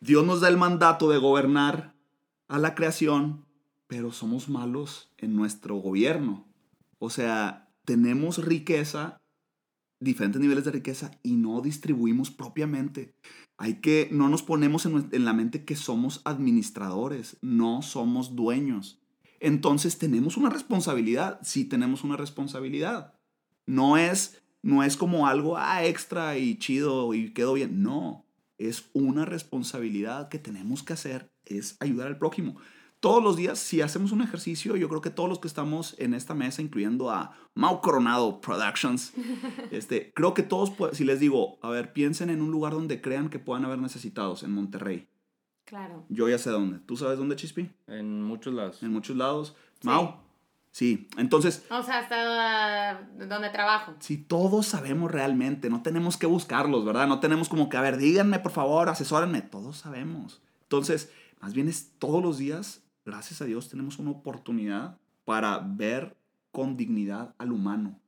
Dios 0.00 0.24
nos 0.26 0.42
da 0.42 0.48
el 0.48 0.58
mandato 0.58 1.08
de 1.08 1.16
gobernar 1.16 1.94
a 2.50 2.58
la 2.58 2.74
creación, 2.74 3.46
pero 3.86 4.10
somos 4.10 4.48
malos 4.48 5.12
en 5.18 5.36
nuestro 5.36 5.76
gobierno. 5.76 6.48
O 6.98 7.08
sea, 7.08 7.70
tenemos 7.84 8.44
riqueza, 8.44 9.18
diferentes 10.00 10.40
niveles 10.40 10.64
de 10.64 10.72
riqueza 10.72 11.12
y 11.22 11.36
no 11.36 11.60
distribuimos 11.60 12.32
propiamente. 12.32 13.14
Hay 13.56 13.74
que, 13.80 14.08
no 14.10 14.28
nos 14.28 14.42
ponemos 14.42 14.84
en, 14.84 15.24
la 15.24 15.32
mente 15.32 15.64
que 15.64 15.76
somos 15.76 16.22
administradores, 16.24 17.36
no 17.40 17.82
somos 17.82 18.34
dueños. 18.34 19.00
Entonces 19.38 19.98
tenemos 19.98 20.36
una 20.36 20.50
responsabilidad, 20.50 21.38
sí 21.44 21.64
tenemos 21.64 22.02
una 22.02 22.16
responsabilidad. 22.16 23.14
No 23.64 23.96
es, 23.96 24.42
no 24.60 24.82
es 24.82 24.96
como 24.96 25.28
algo 25.28 25.56
ah, 25.56 25.84
extra 25.84 26.36
y 26.36 26.58
chido 26.58 27.14
y 27.14 27.32
quedó 27.32 27.52
bien. 27.52 27.80
No, 27.80 28.26
es 28.60 28.90
una 28.92 29.24
responsabilidad 29.24 30.28
que 30.28 30.38
tenemos 30.38 30.82
que 30.82 30.92
hacer, 30.92 31.32
es 31.46 31.76
ayudar 31.80 32.06
al 32.06 32.18
prójimo. 32.18 32.56
Todos 33.00 33.24
los 33.24 33.36
días, 33.36 33.58
si 33.58 33.80
hacemos 33.80 34.12
un 34.12 34.20
ejercicio, 34.20 34.76
yo 34.76 34.88
creo 34.90 35.00
que 35.00 35.08
todos 35.08 35.28
los 35.28 35.38
que 35.38 35.48
estamos 35.48 35.96
en 35.98 36.12
esta 36.12 36.34
mesa, 36.34 36.60
incluyendo 36.60 37.10
a 37.10 37.34
Mau 37.54 37.80
Coronado 37.80 38.42
Productions, 38.42 39.14
este, 39.70 40.12
creo 40.14 40.34
que 40.34 40.42
todos, 40.42 40.72
si 40.92 41.04
les 41.04 41.18
digo, 41.18 41.58
a 41.62 41.70
ver, 41.70 41.94
piensen 41.94 42.28
en 42.28 42.42
un 42.42 42.50
lugar 42.50 42.74
donde 42.74 43.00
crean 43.00 43.30
que 43.30 43.38
puedan 43.38 43.64
haber 43.64 43.78
necesitados, 43.78 44.42
en 44.42 44.52
Monterrey. 44.52 45.08
Claro. 45.64 46.04
Yo 46.10 46.28
ya 46.28 46.36
sé 46.36 46.50
dónde. 46.50 46.80
¿Tú 46.80 46.96
sabes 46.96 47.16
dónde, 47.16 47.36
Chispi? 47.36 47.70
En 47.86 48.22
muchos 48.22 48.52
lados. 48.52 48.82
En 48.82 48.92
muchos 48.92 49.16
lados. 49.16 49.56
Mau. 49.82 50.29
Sí, 50.72 51.08
entonces... 51.16 51.66
O 51.70 51.82
sea, 51.82 51.98
hasta 51.98 53.02
donde 53.26 53.50
trabajo. 53.50 53.94
Si 53.98 54.16
todos 54.18 54.66
sabemos 54.66 55.10
realmente, 55.10 55.68
no 55.68 55.82
tenemos 55.82 56.16
que 56.16 56.26
buscarlos, 56.26 56.84
¿verdad? 56.84 57.08
No 57.08 57.20
tenemos 57.20 57.48
como 57.48 57.68
que, 57.68 57.76
a 57.76 57.80
ver, 57.80 57.96
díganme 57.96 58.38
por 58.38 58.52
favor, 58.52 58.88
asesórenme, 58.88 59.42
todos 59.42 59.78
sabemos. 59.78 60.40
Entonces, 60.62 61.12
más 61.40 61.54
bien 61.54 61.68
es 61.68 61.90
todos 61.98 62.22
los 62.22 62.38
días, 62.38 62.82
gracias 63.04 63.42
a 63.42 63.46
Dios, 63.46 63.68
tenemos 63.68 63.98
una 63.98 64.12
oportunidad 64.12 64.96
para 65.24 65.58
ver 65.58 66.16
con 66.52 66.76
dignidad 66.76 67.34
al 67.38 67.52
humano. 67.52 67.98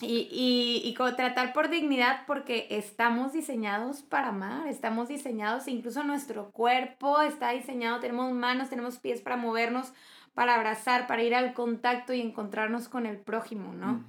Y, 0.00 0.28
y, 0.32 0.82
y 0.88 0.94
tratar 0.94 1.52
por 1.52 1.70
dignidad 1.70 2.24
porque 2.26 2.66
estamos 2.70 3.32
diseñados 3.32 4.02
para 4.02 4.28
amar, 4.28 4.66
estamos 4.66 5.08
diseñados, 5.08 5.68
incluso 5.68 6.02
nuestro 6.02 6.50
cuerpo 6.50 7.20
está 7.20 7.50
diseñado, 7.50 8.00
tenemos 8.00 8.32
manos, 8.32 8.68
tenemos 8.68 8.98
pies 8.98 9.20
para 9.20 9.36
movernos, 9.36 9.92
para 10.34 10.54
abrazar, 10.54 11.06
para 11.06 11.22
ir 11.22 11.34
al 11.34 11.54
contacto 11.54 12.12
y 12.12 12.20
encontrarnos 12.20 12.88
con 12.88 13.06
el 13.06 13.18
prójimo, 13.18 13.72
¿no? 13.74 14.04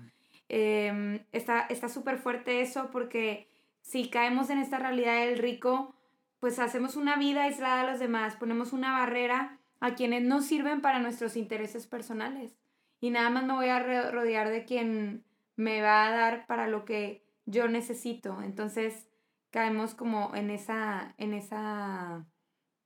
Em, 0.50 1.26
está 1.32 1.90
súper 1.90 2.18
fuerte 2.18 2.62
eso 2.62 2.90
porque 2.92 3.50
si 3.82 4.10
caemos 4.10 4.50
en 4.50 4.60
esta 4.60 4.80
realidad 4.80 5.26
del 5.26 5.38
rico, 5.38 5.96
pues 6.40 6.60
hacemos 6.60 6.96
una 6.96 7.16
vida 7.18 7.44
aislada 7.44 7.82
a 7.82 7.92
los 7.92 8.00
demás, 8.00 8.36
ponemos 8.36 8.74
una 8.74 8.92
barrera 8.92 9.60
a 9.80 9.96
quienes 9.96 10.24
no 10.24 10.42
sirven 10.42 10.82
para 10.82 11.00
nuestros 11.00 11.36
intereses 11.36 11.88
personales. 11.88 12.56
Y 13.00 13.10
nada 13.10 13.30
más 13.30 13.46
me 13.46 13.54
voy 13.54 13.68
a 13.68 13.80
rodear 14.12 14.50
de 14.50 14.64
quien 14.64 15.26
me 15.56 15.82
va 15.82 16.06
a 16.08 16.12
dar 16.12 16.48
para 16.48 16.68
lo 16.68 16.86
que 16.86 17.26
yo 17.46 17.68
necesito. 17.68 18.42
Entonces 18.42 19.08
caemos 19.50 19.94
como 19.94 20.34
en 20.36 20.50
esa, 20.50 21.14
en 21.18 21.34
esa 21.34 22.26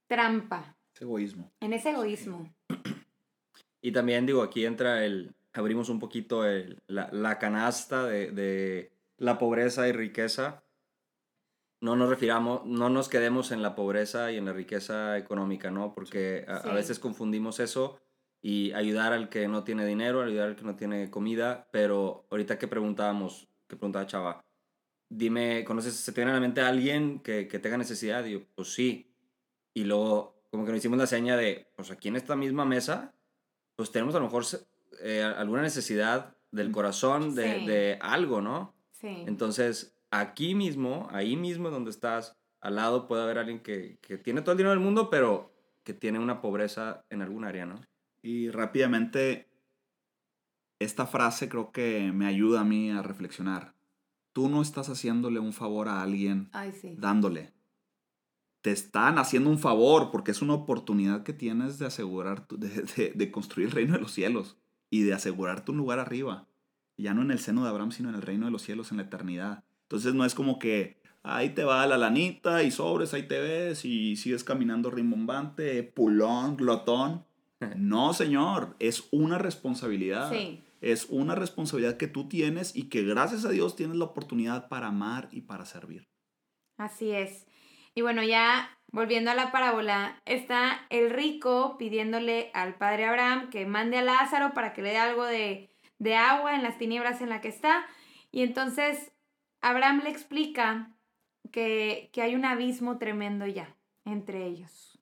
trampa. 0.07 0.75
egoísmo. 0.99 1.51
En 1.59 1.73
ese 1.73 1.91
egoísmo. 1.91 2.51
Y 3.81 3.91
también 3.91 4.25
digo, 4.25 4.41
aquí 4.41 4.65
entra 4.65 5.05
el, 5.05 5.35
abrimos 5.53 5.89
un 5.89 5.99
poquito 5.99 6.43
la, 6.87 7.39
canasta 7.39 8.05
de, 8.05 8.91
la 9.17 9.37
pobreza 9.37 9.87
y 9.87 9.91
riqueza. 9.91 10.63
No 11.79 11.95
nos 11.95 12.09
refiramos, 12.09 12.65
no 12.65 12.89
nos 12.89 13.07
quedemos 13.09 13.51
en 13.51 13.61
la 13.61 13.75
pobreza 13.75 14.31
y 14.31 14.37
en 14.37 14.45
la 14.45 14.53
riqueza 14.53 15.17
económica, 15.17 15.69
¿no? 15.69 15.93
Porque 15.93 16.45
a 16.47 16.73
veces 16.73 16.99
confundimos 16.99 17.59
eso 17.59 17.99
y 18.41 18.71
ayudar 18.73 19.13
al 19.13 19.29
que 19.29 19.47
no 19.47 19.63
tiene 19.63 19.85
dinero, 19.85 20.21
ayudar 20.21 20.49
al 20.49 20.55
que 20.55 20.63
no 20.63 20.75
tiene 20.75 21.09
comida, 21.09 21.67
pero 21.71 22.27
ahorita 22.31 22.57
que 22.57 22.67
preguntábamos, 22.67 23.47
que 23.67 23.75
preguntaba 23.75 24.07
Chava, 24.07 24.45
dime, 25.09 25.63
¿conoces, 25.65 25.95
se 25.95 26.11
te 26.11 26.21
viene 26.21 26.31
a 26.31 26.35
la 26.35 26.41
mente 26.41 26.61
a 26.61 26.67
alguien 26.67 27.19
que, 27.19 27.47
que 27.47 27.59
tenga 27.59 27.77
necesidad? 27.77 28.25
Y 28.25 28.33
yo, 28.33 28.41
pues 28.55 28.73
sí. 28.73 29.15
Y 29.73 29.83
luego, 29.83 30.41
como 30.49 30.65
que 30.65 30.71
nos 30.71 30.79
hicimos 30.79 30.97
la 30.97 31.07
seña 31.07 31.37
de, 31.37 31.71
pues 31.75 31.91
aquí 31.91 32.07
en 32.07 32.15
esta 32.15 32.35
misma 32.35 32.65
mesa, 32.65 33.13
pues 33.77 33.91
tenemos 33.91 34.15
a 34.15 34.19
lo 34.19 34.25
mejor 34.25 34.43
eh, 35.01 35.23
alguna 35.23 35.61
necesidad 35.61 36.35
del 36.51 36.71
corazón, 36.71 37.35
de, 37.35 37.59
de, 37.65 37.97
algo, 38.01 38.41
¿no? 38.41 38.73
Sí. 38.91 39.23
Entonces, 39.27 39.95
aquí 40.09 40.55
mismo, 40.55 41.07
ahí 41.11 41.37
mismo 41.37 41.69
donde 41.69 41.91
estás, 41.91 42.35
al 42.59 42.75
lado 42.75 43.07
puede 43.07 43.21
haber 43.21 43.37
alguien 43.37 43.59
que, 43.59 43.99
que 44.01 44.17
tiene 44.17 44.41
todo 44.41 44.53
el 44.53 44.57
dinero 44.57 44.71
del 44.71 44.83
mundo, 44.83 45.09
pero 45.11 45.53
que 45.83 45.93
tiene 45.93 46.17
una 46.17 46.41
pobreza 46.41 47.05
en 47.11 47.21
algún 47.21 47.45
área, 47.45 47.67
¿no? 47.67 47.79
Y 48.23 48.49
rápidamente, 48.49 49.47
esta 50.79 51.05
frase 51.05 51.47
creo 51.47 51.71
que 51.71 52.11
me 52.11 52.25
ayuda 52.25 52.61
a 52.61 52.65
mí 52.65 52.89
a 52.89 53.03
reflexionar. 53.03 53.75
Tú 54.33 54.49
no 54.49 54.63
estás 54.63 54.89
haciéndole 54.89 55.39
un 55.39 55.53
favor 55.53 55.87
a 55.87 56.01
alguien 56.01 56.49
dándole. 56.97 57.53
Te 58.67 58.73
están 58.73 59.17
haciendo 59.17 59.49
un 59.49 59.59
favor 59.59 60.11
porque 60.11 60.31
es 60.31 60.41
una 60.41 60.53
oportunidad 60.53 61.23
que 61.23 61.31
tienes 61.31 61.79
de 61.79 61.85
asegurar, 61.85 62.45
de, 62.49 63.13
de, 63.15 63.31
construir 63.31 63.69
el 63.69 63.73
reino 63.73 63.93
de 63.93 64.01
los 64.01 64.11
cielos 64.11 64.57
y 64.89 65.03
de 65.03 65.13
asegurarte 65.13 65.71
un 65.71 65.77
lugar 65.77 65.99
arriba. 65.99 66.49
Ya 66.97 67.13
no 67.13 67.21
en 67.21 67.31
el 67.31 67.39
seno 67.39 67.63
de 67.63 67.69
Abraham, 67.69 67.93
sino 67.93 68.09
en 68.09 68.15
el 68.15 68.21
reino 68.21 68.45
de 68.45 68.51
los 68.51 68.63
cielos, 68.63 68.91
en 68.91 68.97
la 68.97 69.03
eternidad. 69.03 69.63
Entonces 69.83 70.15
no 70.15 70.25
es 70.25 70.35
como 70.35 70.59
que 70.59 70.97
ahí 71.23 71.51
te 71.51 71.63
va 71.63 71.87
la 71.87 71.97
lanita 71.97 72.61
y 72.61 72.71
sobres, 72.71 73.13
ahí 73.13 73.25
te 73.25 73.39
ves 73.39 73.85
y 73.85 74.17
sigues 74.17 74.43
caminando 74.43 74.91
rimbombante, 74.91 75.81
pulón, 75.83 76.57
glotón. 76.57 77.23
No, 77.77 78.11
señor, 78.11 78.75
es 78.79 79.07
una 79.11 79.37
responsabilidad. 79.37 80.29
Es 80.81 81.07
una 81.09 81.35
responsabilidad 81.35 81.95
que 81.95 82.07
tú 82.07 82.27
tienes 82.27 82.75
y 82.75 82.89
que 82.89 83.03
gracias 83.03 83.45
a 83.45 83.49
Dios 83.49 83.77
tienes 83.77 83.95
la 83.95 84.03
oportunidad 84.03 84.67
para 84.67 84.87
amar 84.87 85.29
y 85.31 85.43
para 85.43 85.63
servir. 85.63 86.09
Así 86.75 87.11
es. 87.11 87.47
Y 87.97 88.03
bueno, 88.03 88.21
ya 88.21 88.77
volviendo 88.91 89.31
a 89.31 89.33
la 89.33 89.51
parábola, 89.51 90.21
está 90.25 90.85
el 90.91 91.09
rico 91.09 91.79
pidiéndole 91.79 92.51
al 92.53 92.75
padre 92.75 93.05
Abraham 93.05 93.49
que 93.49 93.65
mande 93.65 93.97
a 93.97 94.03
Lázaro 94.03 94.53
para 94.53 94.73
que 94.73 94.83
le 94.83 94.91
dé 94.91 94.99
algo 94.99 95.25
de, 95.25 95.71
de 95.97 96.15
agua 96.15 96.53
en 96.53 96.61
las 96.61 96.77
tinieblas 96.77 97.21
en 97.21 97.29
la 97.29 97.41
que 97.41 97.47
está. 97.47 97.87
Y 98.31 98.43
entonces 98.43 99.13
Abraham 99.61 100.01
le 100.03 100.11
explica 100.11 100.91
que, 101.51 102.11
que 102.13 102.21
hay 102.21 102.35
un 102.35 102.45
abismo 102.45 102.99
tremendo 102.99 103.47
ya 103.47 103.75
entre 104.05 104.45
ellos 104.45 104.99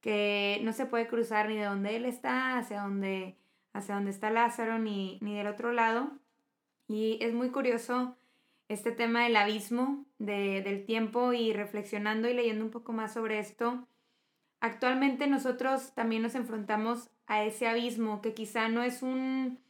que 0.00 0.58
no 0.62 0.72
se 0.72 0.86
puede 0.86 1.06
cruzar 1.06 1.50
ni 1.50 1.56
de 1.56 1.66
donde 1.66 1.96
él 1.96 2.06
está 2.06 2.56
hacia 2.56 2.80
donde, 2.80 3.36
hacia 3.74 3.94
donde 3.94 4.10
está 4.10 4.30
Lázaro, 4.30 4.78
ni, 4.78 5.18
ni 5.20 5.36
del 5.36 5.48
otro 5.48 5.72
lado. 5.72 6.12
Y 6.86 7.18
es 7.20 7.34
muy 7.34 7.50
curioso 7.50 8.16
este 8.68 8.90
tema 8.90 9.24
del 9.24 9.36
abismo 9.36 10.07
de, 10.18 10.62
del 10.62 10.84
tiempo 10.84 11.32
y 11.32 11.52
reflexionando 11.52 12.28
y 12.28 12.34
leyendo 12.34 12.64
un 12.64 12.70
poco 12.70 12.92
más 12.92 13.14
sobre 13.14 13.38
esto. 13.38 13.86
Actualmente 14.60 15.26
nosotros 15.26 15.94
también 15.94 16.22
nos 16.22 16.34
enfrentamos 16.34 17.10
a 17.26 17.44
ese 17.44 17.68
abismo 17.68 18.20
que 18.20 18.34
quizá 18.34 18.68
no 18.68 18.82
es 18.82 19.02
un 19.02 19.60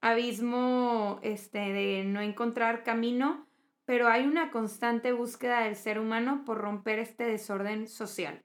abismo 0.00 1.20
este, 1.22 1.58
de 1.58 2.04
no 2.04 2.20
encontrar 2.20 2.84
camino, 2.84 3.46
pero 3.84 4.08
hay 4.08 4.24
una 4.24 4.50
constante 4.50 5.12
búsqueda 5.12 5.62
del 5.62 5.76
ser 5.76 5.98
humano 5.98 6.44
por 6.44 6.58
romper 6.58 6.98
este 6.98 7.24
desorden 7.24 7.86
social 7.86 8.42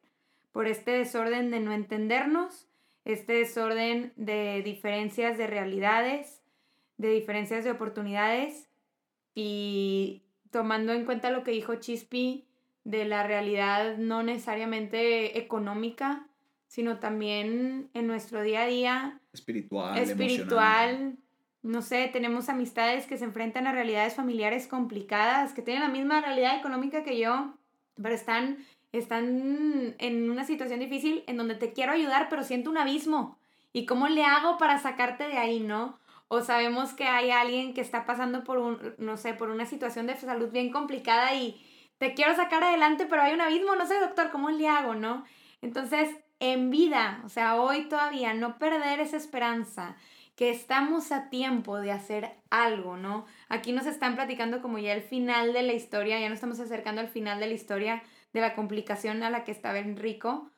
por 0.56 0.70
este 0.70 0.92
desorden 0.92 1.52
de 1.52 1.60
no 1.60 1.74
entendernos, 1.74 2.70
este 3.04 3.34
desorden 3.34 4.14
de 4.16 4.62
diferencias 4.64 5.38
de 5.38 5.48
realidades, 5.48 6.42
de 6.96 7.10
diferencias 7.10 7.66
de 7.66 7.72
oportunidades 7.72 8.70
y 9.34 10.24
tomando 10.52 10.94
en 10.94 11.06
cuenta 11.06 11.32
lo 11.32 11.44
que 11.44 11.52
dijo 11.52 11.76
Chispi 11.76 12.46
de 12.84 13.06
la 13.06 13.24
realidad 13.24 13.98
no 13.98 14.24
necesariamente 14.24 15.38
económica, 15.40 16.28
sino 16.68 17.00
también 17.00 17.90
en 17.94 18.08
nuestro 18.08 18.42
día 18.42 18.64
a 18.64 18.68
día. 18.68 19.20
Espiritual. 19.34 19.98
Espiritual. 19.98 21.18
No 21.64 21.82
sé, 21.82 22.10
tenemos 22.14 22.50
amistades 22.50 23.08
que 23.08 23.18
se 23.18 23.26
enfrentan 23.26 23.66
a 23.66 23.72
realidades 23.72 24.14
familiares 24.14 24.68
complicadas, 24.68 25.54
que 25.54 25.64
tienen 25.64 25.82
la 25.82 25.90
misma 25.90 26.22
realidad 26.22 26.58
económica 26.58 27.04
que 27.04 27.18
yo, 27.20 27.56
pero 27.96 28.14
están 28.14 28.58
están 28.98 29.96
en 29.98 30.30
una 30.30 30.46
situación 30.46 30.80
difícil 30.80 31.24
en 31.28 31.38
donde 31.38 31.56
te 31.56 31.74
quiero 31.74 31.92
ayudar, 31.92 32.28
pero 32.30 32.44
siento 32.44 32.70
un 32.70 32.78
abismo. 32.78 33.38
¿Y 33.74 33.86
cómo 33.86 34.08
le 34.08 34.24
hago 34.24 34.58
para 34.58 34.80
sacarte 34.80 35.28
de 35.28 35.38
ahí, 35.38 35.60
no? 35.60 36.00
O 36.28 36.42
sabemos 36.42 36.94
que 36.94 37.06
hay 37.06 37.32
alguien 37.32 37.74
que 37.74 37.82
está 37.82 38.06
pasando 38.06 38.44
por 38.44 38.58
un, 38.58 38.96
no 38.98 39.18
sé, 39.18 39.34
por 39.34 39.50
una 39.50 39.66
situación 39.66 40.08
de 40.08 40.16
salud 40.16 40.52
bien 40.52 40.72
complicada 40.72 41.34
y 41.36 41.64
te 41.98 42.14
quiero 42.14 42.36
sacar 42.36 42.64
adelante, 42.64 43.06
pero 43.06 43.22
hay 43.22 43.34
un 43.34 43.42
abismo, 43.42 43.76
no 43.76 43.86
sé, 43.86 44.00
doctor, 44.00 44.32
¿cómo 44.32 44.50
le 44.50 44.68
hago, 44.68 44.96
no? 44.96 45.24
Entonces, 45.62 46.10
en 46.40 46.70
vida, 46.72 47.22
o 47.26 47.30
sea, 47.30 47.56
hoy 47.62 47.88
todavía 47.88 48.34
no 48.34 48.58
perder 48.58 49.00
esa 49.00 49.18
esperanza, 49.18 49.96
que 50.36 50.50
estamos 50.50 51.12
a 51.12 51.30
tiempo 51.30 51.80
de 51.80 51.92
hacer 51.92 52.36
algo, 52.50 52.98
¿no? 52.98 53.26
Aquí 53.48 53.72
nos 53.72 53.86
están 53.86 54.16
platicando 54.16 54.62
como 54.62 54.78
ya 54.80 54.94
el 54.94 55.02
final 55.02 55.54
de 55.54 55.64
la 55.64 55.74
historia, 55.74 56.20
ya 56.20 56.28
nos 56.28 56.36
estamos 56.36 56.60
acercando 56.60 57.02
al 57.02 57.08
final 57.08 57.40
de 57.40 57.48
la 57.48 57.54
historia 57.54 58.04
de 58.34 58.42
la 58.42 58.54
complicación 58.54 59.24
a 59.24 59.30
la 59.30 59.46
que 59.46 59.52
estaba 59.52 59.80
Enrico, 59.80 60.52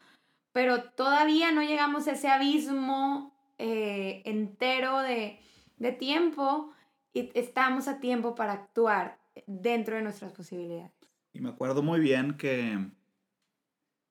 pero 0.51 0.84
todavía 0.84 1.51
no 1.51 1.62
llegamos 1.62 2.08
a 2.08 2.13
ese 2.13 2.27
abismo 2.27 3.38
eh, 3.60 4.23
entero 4.25 4.99
de, 5.01 5.39
de 5.77 5.91
tiempo 5.91 6.71
y 7.13 7.31
estamos 7.33 7.87
a 7.87 7.99
tiempo 7.99 8.35
para 8.35 8.53
actuar 8.53 9.19
dentro 9.45 9.95
de 9.95 10.01
nuestras 10.01 10.33
posibilidades. 10.33 10.91
Y 11.33 11.41
me 11.41 11.49
acuerdo 11.49 11.83
muy 11.83 11.99
bien 11.99 12.35
que 12.37 12.77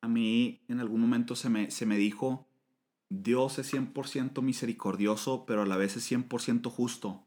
a 0.01 0.09
mí 0.09 0.63
en 0.69 0.81
algún 0.81 1.01
momento 1.01 1.37
se 1.37 1.49
me, 1.49 1.71
se 1.71 1.87
me 1.87 1.97
dijo 1.97 2.47
Dios 3.09 3.59
es 3.59 3.73
100% 3.73 4.43
misericordioso, 4.43 5.47
pero 5.47 5.63
a 5.63 5.67
la 5.67 5.77
vez 5.77 5.97
es 5.97 6.11
100% 6.11 6.71
justo. 6.71 7.25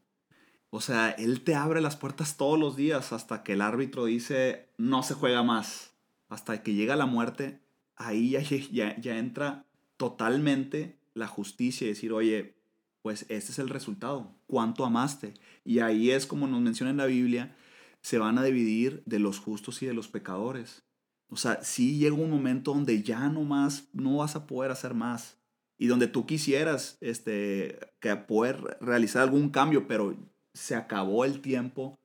O 0.70 0.80
sea, 0.80 1.10
Él 1.10 1.42
te 1.42 1.54
abre 1.54 1.80
las 1.80 1.96
puertas 1.96 2.36
todos 2.36 2.58
los 2.58 2.76
días 2.76 3.12
hasta 3.12 3.42
que 3.42 3.54
el 3.54 3.62
árbitro 3.62 4.04
dice, 4.04 4.68
no 4.76 5.02
se 5.02 5.14
juega 5.14 5.42
más. 5.42 5.94
Hasta 6.28 6.62
que 6.62 6.74
llega 6.74 6.94
la 6.96 7.06
muerte, 7.06 7.60
ahí 7.96 8.30
ya, 8.30 8.96
ya, 8.96 9.18
entra 9.18 9.66
totalmente 9.96 10.98
la 11.14 11.26
justicia 11.26 11.86
y 11.86 11.90
decir, 11.90 12.12
oye, 12.12 12.54
pues 13.02 13.26
este 13.28 13.52
es 13.52 13.58
el 13.58 13.68
resultado. 13.68 14.34
¿Cuánto 14.46 14.84
amaste? 14.84 15.34
Y 15.64 15.80
ahí 15.80 16.10
es 16.10 16.26
como 16.26 16.46
nos 16.46 16.60
menciona 16.60 16.90
en 16.90 16.96
la 16.96 17.06
Biblia, 17.06 17.56
se 18.02 18.18
van 18.18 18.38
a 18.38 18.42
dividir 18.42 19.02
de 19.06 19.18
los 19.18 19.38
justos 19.38 19.82
y 19.82 19.86
de 19.86 19.94
los 19.94 20.08
pecadores. 20.08 20.84
O 21.28 21.36
sea, 21.36 21.62
sí 21.62 21.98
llega 21.98 22.14
un 22.14 22.30
momento 22.30 22.72
donde 22.74 23.02
ya 23.02 23.28
no 23.28 23.42
más, 23.44 23.88
no 23.92 24.18
vas 24.18 24.36
a 24.36 24.46
poder 24.46 24.70
hacer 24.70 24.94
más. 24.94 25.38
Y 25.78 25.86
donde 25.86 26.08
tú 26.08 26.26
quisieras 26.26 26.98
este, 27.00 27.78
que 28.00 28.14
poder 28.16 28.78
realizar 28.80 29.22
algún 29.22 29.50
cambio, 29.50 29.86
pero 29.86 30.16
se 30.52 30.74
acabó 30.74 31.24
el 31.24 31.40
tiempo 31.40 31.98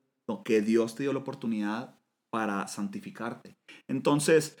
que 0.44 0.60
Dios 0.60 0.94
te 0.94 1.04
dio 1.04 1.12
la 1.12 1.20
oportunidad 1.20 1.98
para 2.30 2.66
santificarte. 2.68 3.56
Entonces, 3.88 4.58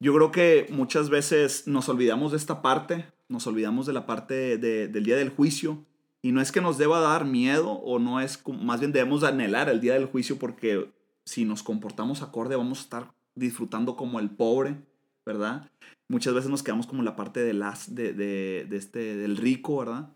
yo 0.00 0.14
creo 0.14 0.30
que 0.30 0.66
muchas 0.70 1.10
veces 1.10 1.66
nos 1.66 1.88
olvidamos 1.88 2.32
de 2.32 2.38
esta 2.38 2.62
parte, 2.62 3.06
nos 3.28 3.46
olvidamos 3.46 3.86
de 3.86 3.92
la 3.92 4.06
parte 4.06 4.58
del 4.58 5.04
día 5.04 5.16
del 5.16 5.30
juicio, 5.30 5.84
y 6.22 6.32
no 6.32 6.40
es 6.40 6.50
que 6.50 6.60
nos 6.60 6.78
deba 6.78 7.00
dar 7.00 7.24
miedo, 7.24 7.70
o 7.70 7.98
no 7.98 8.20
es, 8.20 8.42
más 8.46 8.80
bien 8.80 8.92
debemos 8.92 9.22
anhelar 9.22 9.68
el 9.68 9.80
día 9.80 9.94
del 9.94 10.06
juicio, 10.06 10.38
porque 10.38 10.90
si 11.24 11.44
nos 11.44 11.62
comportamos 11.62 12.22
acorde 12.22 12.56
vamos 12.56 12.78
a 12.78 12.82
estar 12.82 13.12
disfrutando 13.34 13.96
como 13.96 14.18
el 14.18 14.30
pobre, 14.30 14.76
¿verdad? 15.24 15.70
Muchas 16.08 16.34
veces 16.34 16.50
nos 16.50 16.62
quedamos 16.62 16.86
como 16.86 17.02
la 17.02 17.16
parte 17.16 17.40
de 17.40 17.52
las, 17.52 17.94
de, 17.94 18.12
de, 18.12 18.66
este, 18.76 19.16
del 19.16 19.36
rico, 19.36 19.78
¿verdad? 19.78 20.10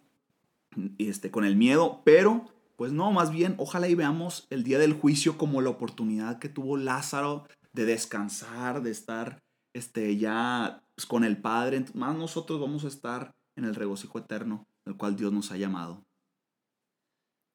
Y 0.99 1.09
este, 1.09 1.31
con 1.31 1.45
el 1.45 1.57
miedo, 1.57 2.03
pero 2.05 2.47
pues 2.77 2.93
no, 2.93 3.13
más 3.13 3.31
bien, 3.31 3.57
ojalá 3.59 3.89
y 3.89 3.95
veamos 3.95 4.47
el 4.51 4.63
día 4.65 4.79
del 4.79 4.95
juicio 4.95 5.37
como 5.37 5.61
la 5.61 5.71
oportunidad 5.71 6.39
que 6.39 6.49
tuvo 6.49 6.77
Lázaro 6.77 7.47
de 7.73 7.85
descansar, 7.85 8.83
de 8.83 8.91
estar 8.91 9.43
este, 9.73 10.17
ya 10.17 10.83
pues, 10.95 11.07
con 11.07 11.25
el 11.25 11.41
Padre. 11.41 11.85
Más 11.95 12.17
nosotros 12.17 12.61
vamos 12.61 12.85
a 12.85 12.89
estar 12.89 13.35
en 13.57 13.65
el 13.65 13.75
regocijo 13.75 14.19
eterno, 14.19 14.67
el 14.85 14.97
cual 14.97 15.17
Dios 15.17 15.33
nos 15.33 15.53
ha 15.53 15.57
llamado. 15.57 16.05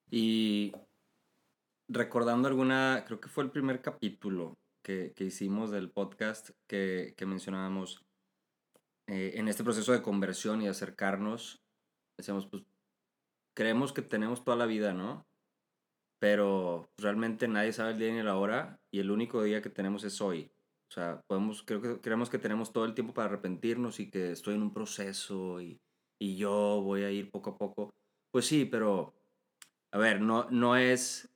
Y 0.10 0.74
recordando 1.88 2.48
alguna, 2.48 3.04
creo 3.06 3.20
que 3.20 3.30
fue 3.30 3.44
el 3.44 3.52
primer 3.52 3.82
capítulo 3.82 4.58
que, 4.82 5.14
hicimos 5.20 5.72
del 5.72 5.90
podcast 5.90 6.52
que, 6.68 7.16
mencionábamos 7.26 8.06
eh, 9.08 9.34
en 9.36 9.48
este 9.48 9.64
proceso 9.64 9.92
de 9.92 10.02
conversión 10.02 10.62
y 10.62 10.68
acercarnos, 10.68 11.62
decíamos, 12.18 12.48
pues 12.48 12.64
creemos 13.56 13.94
que 13.94 14.02
tenemos 14.02 14.44
toda 14.44 14.58
la 14.58 14.66
vida, 14.66 14.94
¿no? 14.94 15.26
Pero 16.20 16.90
realmente 16.98 17.48
nadie 17.48 17.74
sabe 17.74 17.92
el 17.92 18.00
día 18.00 18.14
ni 18.14 18.24
la 18.24 18.38
hora 18.38 18.80
y 18.92 19.00
el 19.00 19.12
único 19.12 19.44
día 19.44 19.62
que 19.62 19.70
tenemos 19.70 20.04
es 20.04 20.22
hoy. 20.22 20.52
O 20.90 20.92
sea, 20.92 21.22
podemos, 21.28 21.64
creo 21.64 21.82
que 21.82 22.00
creemos 22.00 22.30
que 22.30 22.38
tenemos 22.38 22.72
todo 22.72 22.86
el 22.86 22.94
tiempo 22.94 23.14
para 23.14 23.28
arrepentirnos 23.28 24.00
y 24.00 24.10
que 24.10 24.32
estoy 24.32 24.56
en 24.56 24.62
un 24.62 24.74
proceso 24.74 25.62
y, 25.62 25.80
y 26.20 26.38
yo 26.38 26.82
voy 26.84 27.04
a 27.04 27.12
ir 27.12 27.32
poco 27.32 27.52
a 27.52 27.58
poco. 27.58 27.94
Pues 28.32 28.46
sí, 28.46 28.66
pero, 28.66 29.14
a 29.92 29.98
ver, 29.98 30.22
no, 30.22 30.50
no 30.50 30.76
es... 30.76 31.30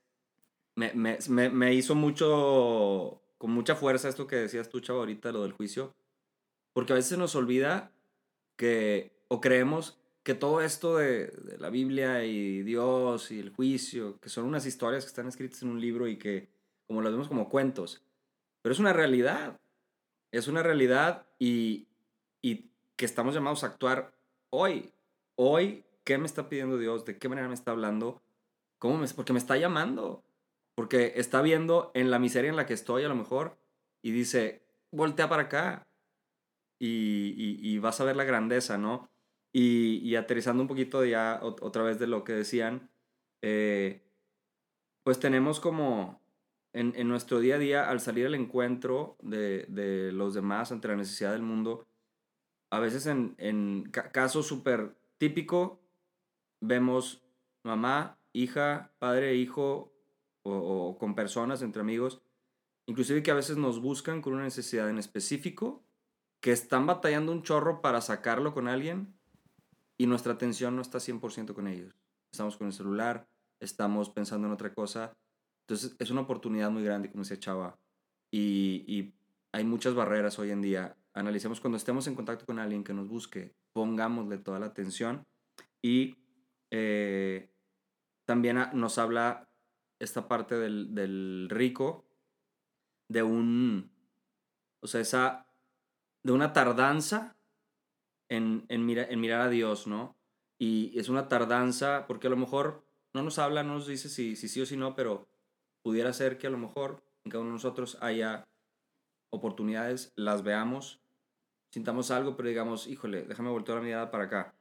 Me, 0.75 0.93
me, 0.93 1.49
me, 1.49 1.73
hizo 1.73 1.93
mucho, 1.93 3.21
con 3.37 3.51
mucha 3.51 3.75
fuerza 3.75 4.07
esto 4.07 4.27
que 4.27 4.37
decías 4.37 4.69
tú, 4.69 4.79
chavo, 4.79 4.99
ahorita, 4.99 5.33
lo 5.33 5.43
del 5.43 5.51
juicio, 5.51 5.93
porque 6.71 6.93
a 6.93 6.95
veces 6.95 7.17
nos 7.17 7.35
olvida 7.35 7.91
que, 8.55 9.11
o 9.27 9.41
creemos 9.41 9.99
que 10.23 10.35
todo 10.35 10.61
esto 10.61 10.97
de, 10.97 11.33
la 11.57 11.69
Biblia 11.69 12.23
y 12.23 12.61
Dios 12.63 13.31
y 13.31 13.39
el 13.39 13.49
juicio, 13.49 14.19
que 14.19 14.29
son 14.29 14.45
unas 14.45 14.65
historias 14.65 15.03
que 15.03 15.09
están 15.09 15.27
escritas 15.27 15.63
en 15.63 15.69
un 15.69 15.81
libro 15.81 16.07
y 16.07 16.17
que 16.17 16.49
como 16.87 17.01
las 17.01 17.11
vemos 17.11 17.27
como 17.27 17.49
cuentos, 17.49 18.01
pero 18.61 18.73
es 18.73 18.79
una 18.79 18.93
realidad, 18.93 19.59
es 20.31 20.47
una 20.47 20.63
realidad 20.63 21.27
y, 21.39 21.87
y 22.41 22.71
que 22.95 23.05
estamos 23.05 23.33
llamados 23.33 23.63
a 23.63 23.67
actuar 23.67 24.13
hoy, 24.49 24.91
hoy, 25.35 25.85
¿qué 26.03 26.17
me 26.17 26.25
está 26.25 26.49
pidiendo 26.49 26.77
Dios? 26.77 27.05
¿De 27.05 27.17
qué 27.17 27.29
manera 27.29 27.47
me 27.47 27.53
está 27.53 27.71
hablando? 27.71 28.21
¿Cómo 28.77 28.97
me, 28.97 29.07
porque 29.07 29.33
me 29.33 29.39
está 29.39 29.57
llamando, 29.57 30.23
porque 30.75 31.13
está 31.15 31.41
viendo 31.41 31.91
en 31.93 32.11
la 32.11 32.19
miseria 32.19 32.49
en 32.49 32.55
la 32.55 32.65
que 32.65 32.73
estoy 32.73 33.03
a 33.03 33.09
lo 33.09 33.15
mejor 33.15 33.57
y 34.01 34.11
dice, 34.11 34.63
voltea 34.91 35.29
para 35.29 35.43
acá 35.43 35.87
y, 36.79 37.59
y 37.61 37.79
vas 37.79 37.99
a 37.99 38.05
ver 38.05 38.15
la 38.15 38.23
grandeza, 38.23 38.77
¿no? 38.77 39.09
Y, 39.51 40.15
aterrizando 40.15 40.61
un 40.61 40.67
poquito 40.67 41.03
ya 41.05 41.39
otra 41.41 41.83
vez 41.83 41.97
de 41.99 42.07
lo 42.07 42.23
que 42.23 42.33
decían, 42.33 42.91
eh, 43.41 44.03
pues 45.03 45.19
tenemos 45.19 45.59
como 45.59 46.21
en, 46.73 47.07
nuestro 47.07 47.39
día 47.39 47.55
a 47.55 47.59
día, 47.59 47.89
al 47.89 47.99
salir 47.99 48.25
al 48.25 48.35
encuentro 48.35 49.17
de, 49.21 50.11
los 50.13 50.33
demás 50.33 50.71
ante 50.71 50.87
la 50.87 50.95
necesidad 50.95 51.31
del 51.31 51.41
mundo, 51.41 51.87
a 52.69 52.79
veces 52.79 53.07
en, 53.07 53.35
en 53.37 53.89
casos 53.91 54.47
súper 54.47 54.95
típico, 55.17 55.79
vemos 56.61 57.23
mamá, 57.63 58.19
hija, 58.33 58.91
padre, 58.99 59.35
hijo, 59.35 59.91
o, 60.43 60.51
o, 60.51 60.97
con 60.97 61.15
personas, 61.15 61.61
entre 61.61 61.81
amigos, 61.81 62.21
inclusive 62.85 63.23
que 63.23 63.31
a 63.31 63.35
veces 63.35 63.57
nos 63.57 63.81
buscan 63.81 64.21
con 64.21 64.33
una 64.33 64.43
necesidad 64.43 64.89
en 64.89 64.99
específico, 64.99 65.83
que 66.39 66.51
están 66.51 66.85
batallando 66.85 67.31
un 67.31 67.43
chorro 67.43 67.81
para 67.81 68.01
sacarlo 68.01 68.53
con 68.53 68.67
alguien 68.67 69.13
y 69.97 70.07
nuestra 70.07 70.33
atención 70.33 70.75
no 70.75 70.81
está 70.81 70.99
100% 70.99 71.53
con 71.53 71.67
ellos. 71.67 71.93
Estamos 72.31 72.55
con 72.55 72.67
el 72.67 72.73
celular, 72.73 73.27
estamos 73.59 74.09
pensando 74.09 74.47
en 74.47 74.53
otra 74.53 74.73
cosa. 74.73 75.17
Entonces 75.69 75.95
es 75.99 76.09
una 76.09 76.21
oportunidad 76.21 76.71
muy 76.71 76.83
grande, 76.83 77.11
como 77.11 77.23
decía 77.23 77.37
Chava. 77.37 77.79
Y, 78.31 78.83
y 78.87 79.13
hay 79.51 79.63
muchas 79.63 79.93
barreras 79.93 80.39
hoy 80.39 80.49
en 80.49 80.63
día. 80.63 80.97
Analicemos 81.13 81.61
cuando 81.61 81.77
estemos 81.77 82.07
en 82.07 82.15
contacto 82.15 82.47
con 82.47 82.57
alguien 82.57 82.83
que 82.83 82.93
nos 82.93 83.07
busque, 83.07 83.53
pongámosle 83.71 84.39
toda 84.39 84.57
la 84.57 84.65
atención. 84.65 85.27
Y 85.79 86.15
eh, 86.71 87.53
también 88.25 88.57
nos 88.73 88.97
habla 88.97 89.47
esta 89.99 90.27
parte 90.27 90.55
del, 90.55 90.95
del 90.95 91.47
rico 91.51 92.09
de 93.07 93.21
un, 93.21 93.91
o 94.81 94.87
sea, 94.87 95.01
esa, 95.01 95.53
de 96.23 96.31
una 96.31 96.51
tardanza 96.51 97.37
en, 98.27 98.65
en, 98.69 98.89
en 98.89 99.19
mirar 99.19 99.41
a 99.41 99.49
Dios, 99.49 99.85
¿no? 99.85 100.17
Y 100.57 100.97
es 100.97 101.09
una 101.09 101.27
tardanza, 101.27 102.07
porque 102.07 102.25
a 102.25 102.31
lo 102.31 102.37
mejor 102.37 102.87
no 103.13 103.21
nos 103.21 103.37
habla, 103.37 103.61
no 103.61 103.75
nos 103.75 103.85
dice 103.85 104.09
si, 104.09 104.35
si 104.35 104.47
sí 104.47 104.61
o 104.61 104.65
si 104.65 104.75
no, 104.75 104.95
pero 104.95 105.28
pudiera 105.89 106.13
ser 106.13 106.37
que 106.37 106.45
a 106.45 106.51
lo 106.51 106.59
mejor 106.59 107.01
en 107.25 107.31
cada 107.31 107.41
uno 107.41 107.49
de 107.49 107.55
nosotros 107.55 107.97
haya 107.99 108.47
oportunidades, 109.31 110.13
las 110.15 110.43
veamos, 110.43 111.01
sintamos 111.71 112.11
algo, 112.11 112.37
pero 112.37 112.47
digamos, 112.47 112.85
híjole, 112.85 113.23
déjame 113.23 113.49
voltear 113.49 113.79
la 113.79 113.83
mirada 113.83 114.11
para 114.11 114.25
acá. 114.25 114.53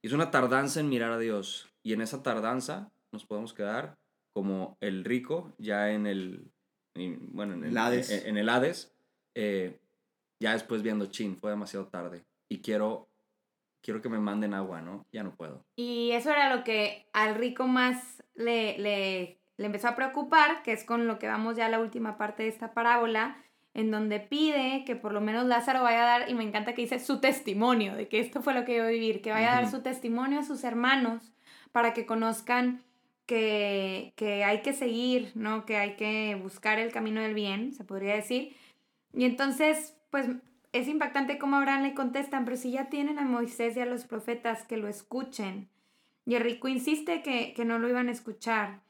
Y 0.00 0.06
es 0.06 0.14
una 0.14 0.30
tardanza 0.30 0.80
en 0.80 0.88
mirar 0.88 1.12
a 1.12 1.18
Dios. 1.18 1.68
Y 1.82 1.92
en 1.92 2.00
esa 2.00 2.22
tardanza 2.22 2.90
nos 3.12 3.26
podemos 3.26 3.52
quedar 3.52 3.98
como 4.32 4.78
el 4.80 5.04
rico, 5.04 5.52
ya 5.58 5.92
en 5.92 6.06
el, 6.06 6.50
bueno, 6.94 7.52
en 7.52 7.64
el, 7.64 7.76
Hades, 7.76 8.10
en, 8.10 8.38
el 8.38 8.48
Hades 8.48 8.94
eh, 9.34 9.78
ya 10.40 10.54
después 10.54 10.82
viendo, 10.82 11.04
chin, 11.04 11.36
fue 11.36 11.50
demasiado 11.50 11.88
tarde 11.88 12.24
y 12.48 12.62
quiero, 12.62 13.10
quiero 13.82 14.00
que 14.00 14.08
me 14.08 14.18
manden 14.18 14.54
agua, 14.54 14.80
¿no? 14.80 15.04
Ya 15.12 15.22
no 15.22 15.36
puedo. 15.36 15.66
Y 15.76 16.12
eso 16.12 16.30
era 16.30 16.56
lo 16.56 16.64
que 16.64 17.10
al 17.12 17.34
rico 17.34 17.66
más 17.66 18.22
le, 18.34 18.78
le, 18.78 19.41
le 19.62 19.66
empezó 19.66 19.88
a 19.88 19.96
preocupar, 19.96 20.62
que 20.62 20.72
es 20.72 20.84
con 20.84 21.06
lo 21.06 21.18
que 21.18 21.26
vamos 21.26 21.56
ya 21.56 21.66
a 21.66 21.68
la 21.70 21.80
última 21.80 22.18
parte 22.18 22.42
de 22.42 22.50
esta 22.50 22.74
parábola, 22.74 23.36
en 23.74 23.90
donde 23.90 24.20
pide 24.20 24.84
que 24.84 24.96
por 24.96 25.12
lo 25.12 25.22
menos 25.22 25.46
Lázaro 25.46 25.82
vaya 25.82 26.02
a 26.02 26.18
dar, 26.18 26.30
y 26.30 26.34
me 26.34 26.44
encanta 26.44 26.74
que 26.74 26.82
dice 26.82 26.98
su 26.98 27.20
testimonio, 27.20 27.94
de 27.94 28.08
que 28.08 28.20
esto 28.20 28.42
fue 28.42 28.52
lo 28.52 28.64
que 28.64 28.76
iba 28.76 28.84
a 28.84 28.90
vivir, 28.90 29.22
que 29.22 29.30
vaya 29.30 29.52
a 29.52 29.60
dar 29.60 29.70
su 29.70 29.82
testimonio 29.82 30.40
a 30.40 30.44
sus 30.44 30.64
hermanos 30.64 31.32
para 31.72 31.94
que 31.94 32.04
conozcan 32.04 32.82
que, 33.24 34.12
que, 34.16 34.44
hay 34.44 34.60
que 34.60 34.74
seguir, 34.74 35.32
¿no? 35.34 35.64
Que 35.64 35.78
hay 35.78 35.96
que 35.96 36.38
buscar 36.42 36.78
el 36.78 36.92
camino 36.92 37.22
del 37.22 37.34
bien, 37.34 37.72
se 37.72 37.84
podría 37.84 38.14
decir. 38.14 38.54
Y 39.14 39.24
entonces, 39.24 39.96
pues 40.10 40.28
es 40.72 40.88
impactante 40.88 41.38
cómo 41.38 41.56
Abraham 41.56 41.82
le 41.82 41.94
contestan, 41.94 42.44
pero 42.44 42.56
si 42.56 42.72
ya 42.72 42.88
tienen 42.88 43.18
a 43.18 43.24
Moisés 43.24 43.76
y 43.76 43.80
a 43.80 43.86
los 43.86 44.04
profetas 44.04 44.64
que 44.64 44.78
lo 44.78 44.88
escuchen. 44.88 45.68
Y 46.24 46.34
el 46.34 46.42
rico 46.42 46.68
insiste 46.68 47.22
que, 47.22 47.54
no 47.64 47.78
lo 47.78 47.88
iban 47.88 48.08
a 48.08 48.12
escuchar. 48.12 48.80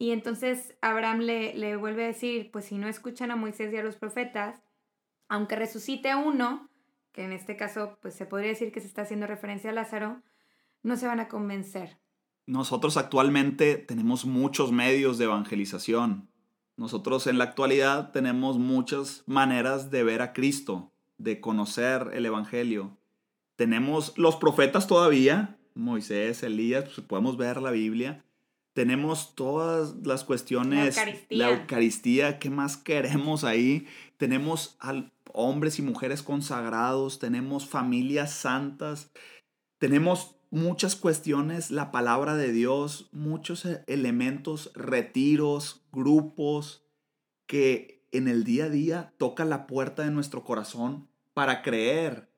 Y 0.00 0.12
entonces 0.12 0.74
Abraham 0.80 1.18
le, 1.18 1.52
le 1.52 1.76
vuelve 1.76 2.04
a 2.04 2.06
decir, 2.06 2.50
pues 2.50 2.64
si 2.64 2.78
no 2.78 2.88
escuchan 2.88 3.30
a 3.30 3.36
Moisés 3.36 3.70
y 3.70 3.76
a 3.76 3.82
los 3.82 3.96
profetas, 3.96 4.62
aunque 5.28 5.56
resucite 5.56 6.14
uno, 6.16 6.70
que 7.12 7.22
en 7.22 7.32
este 7.32 7.54
caso 7.54 7.98
pues 8.00 8.14
se 8.14 8.24
podría 8.24 8.48
decir 8.48 8.72
que 8.72 8.80
se 8.80 8.86
está 8.86 9.02
haciendo 9.02 9.26
referencia 9.26 9.68
a 9.68 9.74
Lázaro, 9.74 10.22
no 10.82 10.96
se 10.96 11.06
van 11.06 11.20
a 11.20 11.28
convencer. 11.28 11.98
Nosotros 12.46 12.96
actualmente 12.96 13.76
tenemos 13.76 14.24
muchos 14.24 14.72
medios 14.72 15.18
de 15.18 15.26
evangelización. 15.26 16.30
Nosotros 16.78 17.26
en 17.26 17.36
la 17.36 17.44
actualidad 17.44 18.10
tenemos 18.10 18.58
muchas 18.58 19.22
maneras 19.26 19.90
de 19.90 20.02
ver 20.02 20.22
a 20.22 20.32
Cristo 20.32 20.94
de 21.18 21.42
conocer 21.42 22.08
el 22.14 22.24
Evangelio. 22.24 22.96
Tenemos 23.56 24.16
los 24.16 24.36
profetas 24.36 24.86
todavía, 24.86 25.58
Moisés, 25.74 26.42
Elías, 26.42 26.84
pues 26.84 27.06
podemos 27.06 27.36
ver 27.36 27.60
la 27.60 27.70
Biblia. 27.70 28.24
Tenemos 28.72 29.34
todas 29.34 29.94
las 30.06 30.24
cuestiones, 30.24 30.96
La 30.96 31.02
Eucaristía. 31.02 31.38
la 31.38 31.50
Eucaristía, 31.50 32.38
¿qué 32.38 32.50
más 32.50 32.76
queremos 32.76 33.44
ahí? 33.44 33.86
Tenemos 34.16 34.76
al- 34.80 35.12
hombres 35.32 35.78
y 35.78 35.82
mujeres 35.82 36.22
consagrados, 36.22 37.18
tenemos 37.20 37.68
familias 37.68 38.32
santas, 38.32 39.10
tenemos 39.78 40.36
muchas 40.50 40.96
cuestiones, 40.96 41.70
la 41.70 41.90
palabra 41.92 42.34
de 42.36 42.52
Dios, 42.52 43.08
muchos 43.12 43.64
e- 43.64 43.84
elementos, 43.86 44.72
retiros, 44.74 45.82
grupos, 45.92 46.84
que 47.46 48.04
en 48.12 48.26
el 48.28 48.42
día 48.44 48.64
a 48.64 48.68
día 48.70 49.14
toca 49.18 49.44
la 49.44 49.66
puerta 49.66 50.02
de 50.04 50.10
nuestro 50.10 50.42
corazón 50.44 51.08
para 51.34 51.62
creer. 51.62 52.28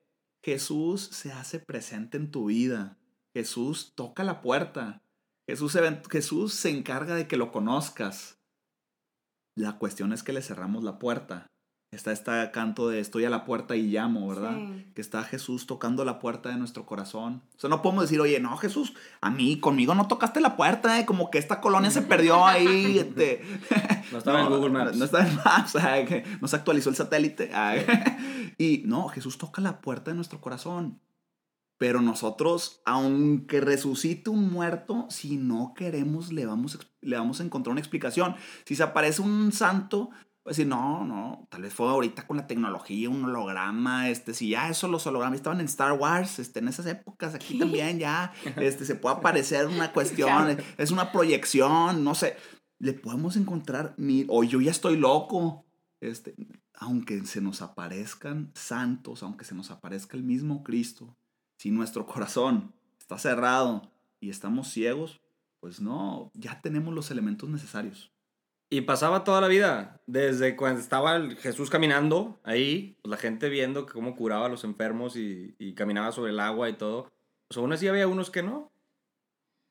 Jesús 0.43 1.03
se 1.13 1.33
hace 1.33 1.59
presente 1.61 2.17
en 2.19 2.31
tu 2.31 2.47
vida. 2.47 2.99
Jesús 3.33 3.93
toca 3.95 4.25
la 4.25 4.43
puerta. 4.43 5.02
Jesús 5.49 5.73
se, 5.73 6.03
Jesús 6.11 6.55
se 6.55 6.71
encarga 6.71 7.15
de 7.15 7.27
que 7.27 7.37
lo 7.37 7.53
conozcas. 7.53 8.39
La 9.57 9.79
cuestión 9.79 10.13
es 10.13 10.23
que 10.23 10.33
le 10.33 10.43
cerramos 10.43 10.83
la 10.85 10.99
puerta. 10.99 11.47
Está 11.93 12.11
este 12.11 12.51
canto 12.53 12.89
de 12.89 13.01
estoy 13.01 13.27
a 13.27 13.31
la 13.31 13.45
puerta 13.45 13.77
y 13.77 13.83
llamo, 13.83 14.27
¿verdad? 14.27 14.57
Sí. 14.57 14.87
Que 14.95 15.03
está 15.03 15.25
Jesús 15.25 15.67
tocando 15.67 16.07
la 16.07 16.21
puerta 16.21 16.49
de 16.49 16.57
nuestro 16.57 16.87
corazón. 16.87 17.43
O 17.55 17.61
sea, 17.61 17.69
no 17.69 17.83
podemos 17.83 18.05
decir, 18.05 18.19
oye, 18.19 18.41
no, 18.41 18.57
Jesús, 18.57 18.95
a 19.21 19.31
mí, 19.31 19.61
conmigo 19.61 19.95
no 19.95 20.09
tocaste 20.09 20.41
la 20.41 20.57
puerta, 20.57 20.99
¿eh? 20.99 21.05
como 21.05 21.31
que 21.31 21.37
esta 21.37 21.61
colonia 21.61 21.91
se 21.91 22.01
perdió 22.01 22.47
ahí. 22.47 22.99
este. 22.99 23.45
No 24.11 24.17
estaba 24.17 24.41
en 24.41 24.49
Google 24.49 24.71
Maps. 24.71 24.93
No, 24.93 24.99
no 25.01 25.05
estaba 25.05 25.29
en 25.29 25.37
Maps, 25.37 25.77
ah, 25.81 25.99
no 26.41 26.49
se 26.49 26.57
actualizó 26.57 26.89
el 26.89 26.97
satélite. 26.97 27.51
ah. 27.53 27.75
Y 28.57 28.83
no, 28.87 29.09
Jesús 29.09 29.37
toca 29.37 29.61
la 29.61 29.83
puerta 29.83 30.13
de 30.13 30.15
nuestro 30.15 30.41
corazón. 30.41 30.99
Pero 31.83 32.01
nosotros, 32.01 32.81
aunque 32.85 33.61
resucite 33.61 34.31
un 34.31 34.53
muerto, 34.53 35.09
si 35.11 35.37
no 35.37 35.75
queremos, 35.75 36.31
le 36.33 36.47
vamos, 36.47 36.79
le 37.01 37.17
vamos 37.17 37.41
a 37.41 37.43
encontrar 37.43 37.73
una 37.73 37.81
explicación. 37.81 38.37
Si 38.65 38.77
se 38.77 38.85
aparece 38.85 39.21
un 39.21 39.51
santo, 39.51 40.11
pues 40.45 40.59
decir, 40.59 40.69
no, 40.69 41.05
no, 41.05 41.49
tal 41.51 41.63
vez 41.63 41.75
fue 41.75 41.89
ahorita 41.89 42.25
con 42.29 42.37
la 42.37 42.47
tecnología, 42.47 43.11
un 43.11 43.25
holograma, 43.25 44.11
este, 44.11 44.33
si 44.33 44.51
ya 44.51 44.69
eso 44.69 44.87
los 44.87 45.05
hologramas 45.09 45.39
estaban 45.39 45.59
en 45.59 45.67
Star 45.67 45.95
Wars, 45.95 46.39
este, 46.39 46.61
en 46.61 46.69
esas 46.69 46.87
épocas, 46.87 47.35
aquí 47.35 47.59
también 47.59 47.99
ya, 47.99 48.33
este, 48.59 48.85
se 48.85 48.95
puede 48.95 49.17
aparecer 49.17 49.67
una 49.67 49.93
cuestión, 49.93 50.57
es 50.79 50.93
una 50.93 51.11
proyección, 51.11 52.05
no 52.05 52.15
sé, 52.15 52.37
le 52.79 52.93
podemos 52.93 53.35
encontrar, 53.35 53.97
mi, 53.97 54.25
o 54.29 54.45
yo 54.45 54.61
ya 54.61 54.71
estoy 54.71 54.97
loco, 54.97 55.67
este, 56.01 56.37
aunque 56.75 57.27
se 57.27 57.41
nos 57.41 57.61
aparezcan 57.61 58.53
santos, 58.55 59.25
aunque 59.25 59.45
se 59.45 59.57
nos 59.57 59.73
aparezca 59.73 60.17
el 60.17 60.23
mismo 60.23 60.63
Cristo, 60.63 61.17
si 61.63 61.71
nuestro 61.71 62.07
corazón 62.07 62.75
está 62.99 63.19
cerrado 63.19 63.93
y 64.19 64.31
estamos 64.31 64.67
ciegos, 64.67 65.21
pues 65.61 65.81
no, 65.81 66.33
ya 66.35 66.61
tenemos 66.61 66.93
los 66.93 67.13
elementos 67.13 67.49
necesarios. 67.49 68.11
Y 68.69 68.81
pasaba 68.81 69.23
toda 69.23 69.41
la 69.41 69.47
vida, 69.47 70.03
desde 70.09 70.57
cuando 70.57 70.81
estaba 70.81 71.21
Jesús 71.37 71.71
caminando 71.71 72.41
ahí, 72.43 72.99
pues 73.01 73.11
la 73.13 73.17
gente 73.17 73.49
viendo 73.49 73.87
cómo 73.87 74.17
curaba 74.17 74.47
a 74.47 74.49
los 74.49 74.65
enfermos 74.65 75.15
y, 75.15 75.55
y 75.57 75.75
caminaba 75.75 76.11
sobre 76.11 76.33
el 76.33 76.41
agua 76.41 76.69
y 76.69 76.73
todo. 76.73 77.13
Pues 77.47 77.59
aún 77.59 77.73
así 77.73 77.87
había 77.87 78.09
unos 78.09 78.31
que 78.31 78.43
no. 78.43 78.73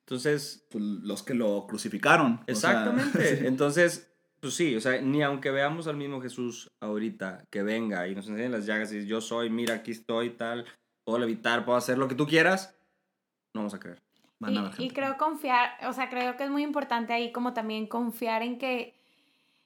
Entonces, 0.06 0.66
Pues, 0.72 0.82
los 0.82 1.24
que 1.24 1.34
lo 1.34 1.66
crucificaron. 1.68 2.36
o 2.36 2.44
sea, 2.46 2.54
exactamente. 2.54 3.48
Entonces, 3.48 4.14
pues 4.40 4.54
sí, 4.54 4.78
o 4.78 4.80
sea, 4.80 5.02
ni 5.02 5.24
aunque 5.24 5.52
veamos 5.52 5.88
al 5.88 5.98
mismo 5.98 6.22
Jesús 6.22 6.72
ahorita 6.80 7.48
que 7.50 7.64
venga 7.64 8.08
y 8.08 8.16
nos 8.16 8.30
enseñe 8.30 8.48
las 8.48 8.66
llagas 8.66 8.94
y 8.94 9.06
yo 9.06 9.20
soy, 9.20 9.50
mira, 9.50 9.76
aquí 9.76 9.92
estoy, 9.92 10.30
tal, 10.30 10.66
puedo 11.04 11.20
levitar, 11.20 11.66
puedo 11.66 11.78
hacer 11.78 11.98
lo 11.98 12.08
que 12.08 12.16
tú 12.16 12.26
quieras, 12.28 12.76
no 13.54 13.62
vamos 13.62 13.74
a 13.74 13.80
creer. 13.80 14.02
van 14.40 14.58
a 14.58 14.62
Y, 14.62 14.64
ver 14.72 14.82
y 14.82 14.90
creo 14.92 15.18
confiar, 15.18 15.72
o 15.88 15.94
sea, 15.94 16.10
creo 16.10 16.38
que 16.38 16.44
es 16.44 16.50
muy 16.50 16.64
importante 16.64 17.14
ahí 17.14 17.32
como 17.32 17.54
también 17.54 17.88
confiar 17.88 18.42
en 18.44 18.58
que 18.58 18.96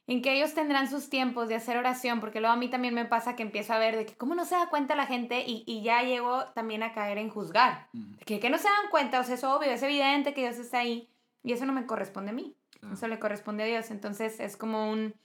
en 0.08 0.22
que 0.22 0.36
ellos 0.38 0.54
tendrán 0.54 0.88
sus 0.88 1.10
tiempos 1.10 1.48
de 1.50 1.56
hacer 1.56 1.78
oración, 1.78 2.20
porque 2.20 2.40
luego 2.40 2.54
a 2.54 2.58
mí 2.58 2.70
también 2.70 2.94
me 2.94 3.06
pasa 3.06 3.36
que 3.36 3.42
empiezo 3.42 3.74
a 3.74 3.80
ver 3.80 3.96
de 3.98 4.06
que 4.06 4.14
cómo 4.16 4.36
no 4.36 4.46
se 4.46 4.54
da 4.54 4.70
cuenta 4.70 4.96
la 4.96 5.08
gente 5.08 5.44
y, 5.48 5.64
y 5.66 5.82
ya 5.82 6.04
llego 6.04 6.46
también 6.54 6.84
a 6.84 6.94
caer 6.94 7.18
en 7.18 7.30
juzgar. 7.32 7.88
Ujú, 7.92 8.16
Que, 8.24 8.40
que 8.40 8.52
no 8.52 8.60
se 8.60 8.66
dan 8.66 8.92
cuenta, 8.92 9.20
o 9.20 9.24
sea, 9.24 9.34
es 9.34 9.44
obvio, 9.44 9.72
es 9.72 9.82
evidente 9.82 10.36
que 10.36 10.42
Dios 10.42 10.58
está 10.58 10.78
ahí 10.80 11.10
y 11.42 11.54
eso 11.54 11.66
no 11.66 11.74
me 11.74 11.88
corresponde 11.88 12.30
a 12.30 12.34
mí, 12.36 12.56
claro. 12.80 12.94
eso 12.94 13.08
le 13.08 13.18
corresponde 13.18 13.64
a 13.64 13.66
Dios. 13.66 13.90
Entonces 13.90 14.40
es 14.40 14.58
como 14.58 14.92
un, 14.92 15.16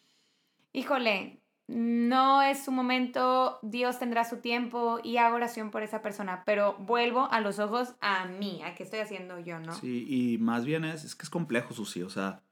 híjole, 0.72 1.42
no 1.72 2.42
es 2.42 2.64
su 2.64 2.72
momento, 2.72 3.60
Dios 3.62 3.98
tendrá 4.00 4.24
su 4.24 4.38
tiempo 4.38 4.98
y 5.04 5.18
hago 5.18 5.36
oración 5.36 5.70
por 5.70 5.82
esa 5.84 6.02
persona, 6.02 6.42
pero 6.44 6.74
vuelvo 6.78 7.28
a 7.30 7.40
los 7.40 7.60
ojos 7.60 7.94
a 8.00 8.26
mí, 8.26 8.60
a 8.64 8.74
qué 8.74 8.82
estoy 8.82 8.98
haciendo 8.98 9.38
yo, 9.38 9.60
¿no? 9.60 9.72
Sí, 9.74 10.04
y 10.08 10.38
más 10.38 10.64
bien 10.64 10.84
es, 10.84 11.04
es 11.04 11.14
que 11.14 11.22
es 11.22 11.30
complejo, 11.30 11.72
Susi. 11.72 12.02
O 12.02 12.10
sea, 12.10 12.42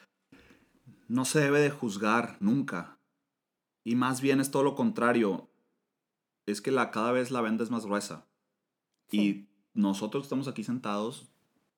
no 1.08 1.24
se 1.24 1.40
debe 1.40 1.58
de 1.58 1.70
juzgar 1.70 2.36
nunca. 2.38 2.98
Y 3.84 3.96
más 3.96 4.20
bien 4.20 4.38
es 4.40 4.50
todo 4.52 4.62
lo 4.62 4.76
contrario. 4.76 5.50
Es 6.46 6.60
que 6.60 6.70
la, 6.70 6.90
cada 6.92 7.10
vez 7.10 7.30
la 7.32 7.40
venda 7.40 7.64
es 7.64 7.70
más 7.70 7.86
gruesa. 7.86 8.26
Sí. 9.08 9.20
Y 9.20 9.48
nosotros 9.74 10.22
que 10.22 10.26
estamos 10.26 10.46
aquí 10.46 10.62
sentados, 10.62 11.28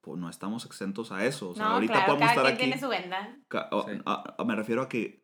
pues 0.02 0.18
no 0.20 0.28
estamos 0.28 0.66
exentos 0.66 1.10
a 1.10 1.24
eso. 1.24 1.50
O 1.50 1.54
sea, 1.54 1.64
no, 1.66 1.70
ahorita 1.72 1.92
claro, 1.94 2.06
podemos 2.08 2.28
cada 2.34 2.48
estar 2.48 2.56
quien 2.58 2.72
aquí. 2.72 2.78
tiene 2.80 2.80
su 2.80 2.88
venda. 3.02 3.38
Ca- 3.48 3.68
o- 3.72 3.84
Sí. 3.88 3.98
a- 4.04 4.34
a- 4.38 4.44
me 4.44 4.54
refiero 4.56 4.82
a 4.82 4.88
que 4.88 5.19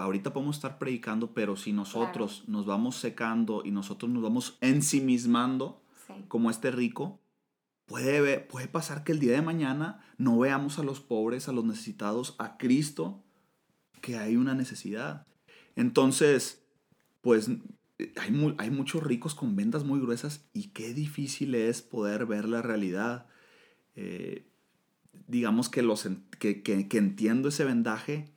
ahorita 0.00 0.32
podemos 0.32 0.56
estar 0.56 0.78
predicando, 0.78 1.32
pero 1.34 1.56
si 1.56 1.72
nosotros 1.72 2.44
nos 2.46 2.66
vamos 2.66 2.96
secando 2.96 3.62
y 3.64 3.70
nosotros 3.70 4.10
nos 4.10 4.22
vamos 4.22 4.56
ensimismando, 4.60 5.82
Sí. 6.06 6.14
como 6.28 6.50
este 6.50 6.70
rico, 6.70 7.20
puede, 7.86 8.40
puede 8.40 8.66
pasar 8.68 9.04
que 9.04 9.12
el 9.12 9.18
día 9.20 9.32
de 9.32 9.42
mañana 9.42 10.00
no 10.16 10.38
veamos 10.38 10.78
a 10.78 10.82
los 10.82 11.00
pobres, 11.00 11.48
a 11.48 11.52
los 11.52 11.64
necesitados, 11.64 12.34
a 12.38 12.56
Cristo, 12.56 13.22
que 14.00 14.16
hay 14.16 14.36
una 14.36 14.54
necesidad. 14.54 15.26
Entonces, 15.76 16.62
pues 17.20 17.50
hay, 18.16 18.30
mu- 18.30 18.54
hay 18.58 18.70
muchos 18.70 19.02
ricos 19.02 19.34
con 19.34 19.54
ventas 19.56 19.84
muy 19.84 20.00
gruesas 20.00 20.48
y 20.52 20.68
qué 20.68 20.94
difícil 20.94 21.54
es 21.54 21.82
poder 21.82 22.26
ver 22.26 22.48
la 22.48 22.62
realidad. 22.62 23.26
Eh, 23.96 24.46
digamos 25.26 25.68
que, 25.68 25.82
los, 25.82 26.08
que- 26.38 26.62
que 26.62 26.98
entiendo 26.98 27.48
ese 27.48 27.64
vendaje 27.64 28.32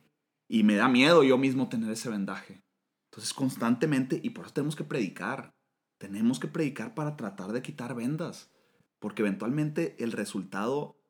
y 0.52 0.64
me 0.64 0.74
da 0.74 0.86
miedo 0.86 1.22
yo 1.22 1.38
mismo 1.38 1.70
tener 1.70 1.90
ese 1.90 2.10
vendaje. 2.10 2.62
Entonces 3.10 3.32
constantemente, 3.32 4.20
y 4.22 4.30
por 4.30 4.44
eso 4.44 4.52
tenemos 4.52 4.76
que 4.76 4.84
predicar, 4.84 5.54
tenemos 5.96 6.38
que 6.38 6.46
predicar 6.46 6.94
para 6.94 7.16
tratar 7.16 7.52
de 7.52 7.62
quitar 7.62 7.94
vendas, 7.94 8.50
porque 8.98 9.22
eventualmente 9.22 9.96
el 9.98 10.12
resultado 10.12 11.00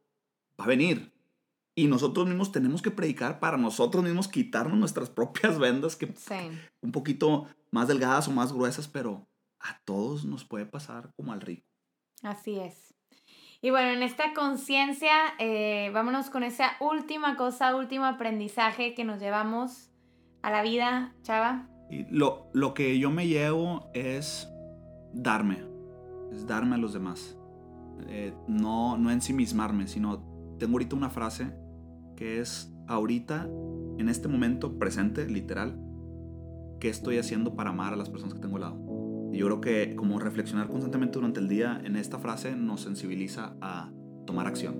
va 0.61 0.66
a 0.66 0.68
venir. 0.68 1.12
Y 1.74 1.88
nosotros 1.88 2.28
mismos 2.28 2.52
tenemos 2.52 2.83
que 2.83 2.92
predicar 2.92 3.40
para 3.40 3.57
nosotros 3.57 4.05
mismos 4.05 4.28
quitarnos 4.28 4.78
nuestras 4.78 5.11
propias 5.11 5.59
vendas, 5.59 5.96
que 5.96 6.07
Sí. 6.16 6.57
un 6.81 6.92
poquito 6.92 7.48
más 7.72 7.88
delgadas 7.88 8.28
o 8.28 8.31
más 8.31 8.52
gruesas, 8.52 8.87
pero 8.87 9.26
a 9.59 9.81
todos 9.85 10.24
nos 10.24 10.44
puede 10.44 10.66
pasar 10.66 11.11
como 11.16 11.33
al 11.33 11.40
rico. 11.40 11.66
Así 12.22 12.61
es. 12.61 12.91
Y 13.64 13.70
bueno, 13.70 13.90
en 13.90 14.03
esta 14.03 14.35
conciencia, 14.35 15.12
eh, 15.38 15.92
vámonos 15.94 16.31
con 16.31 16.42
esa 16.42 16.72
última 16.81 17.37
cosa, 17.37 17.77
último 17.77 18.05
aprendizaje 18.07 18.92
que 18.92 19.05
nos 19.05 19.20
llevamos 19.20 19.88
a 20.42 20.51
la 20.51 20.62
vida, 20.62 21.14
Chava. 21.22 21.68
Y 21.88 22.05
lo, 22.11 22.51
lo 22.53 22.75
que 22.75 22.98
yo 22.98 23.12
me 23.12 23.29
llevo 23.29 23.88
es 23.94 24.48
darme, 25.12 25.62
es 26.33 26.48
darme 26.48 26.75
a 26.75 26.79
los 26.79 26.92
demás. 26.92 27.38
Eh, 28.09 28.35
no, 28.48 28.98
no 28.98 29.12
ensimismarme, 29.12 29.87
sino 29.87 30.57
tengo 30.59 30.72
ahorita 30.72 30.96
una 30.96 31.11
frase 31.11 31.55
que 32.16 32.40
es 32.40 32.75
ahorita, 32.88 33.44
en 33.44 34.09
este 34.09 34.27
momento 34.27 34.77
presente, 34.77 35.29
literal, 35.29 35.79
¿qué 36.81 36.88
estoy 36.88 37.18
haciendo 37.18 37.55
para 37.55 37.70
amar 37.70 37.92
a 37.92 37.96
las 37.96 38.11
personas 38.11 38.35
que 38.35 38.40
tengo 38.40 38.57
al 38.57 38.62
lado? 38.62 38.91
Yo 39.33 39.47
creo 39.47 39.61
que 39.61 39.97
como 39.97 40.18
reflexionar 40.18 40.68
constantemente 40.68 41.14
durante 41.14 41.40
el 41.40 41.49
día 41.49 41.81
en 41.85 41.97
esta 41.97 42.18
frase 42.18 42.55
nos 42.55 42.83
sensibiliza 42.83 43.57
a 43.61 43.90
tomar 44.27 44.47
acción. 44.47 44.77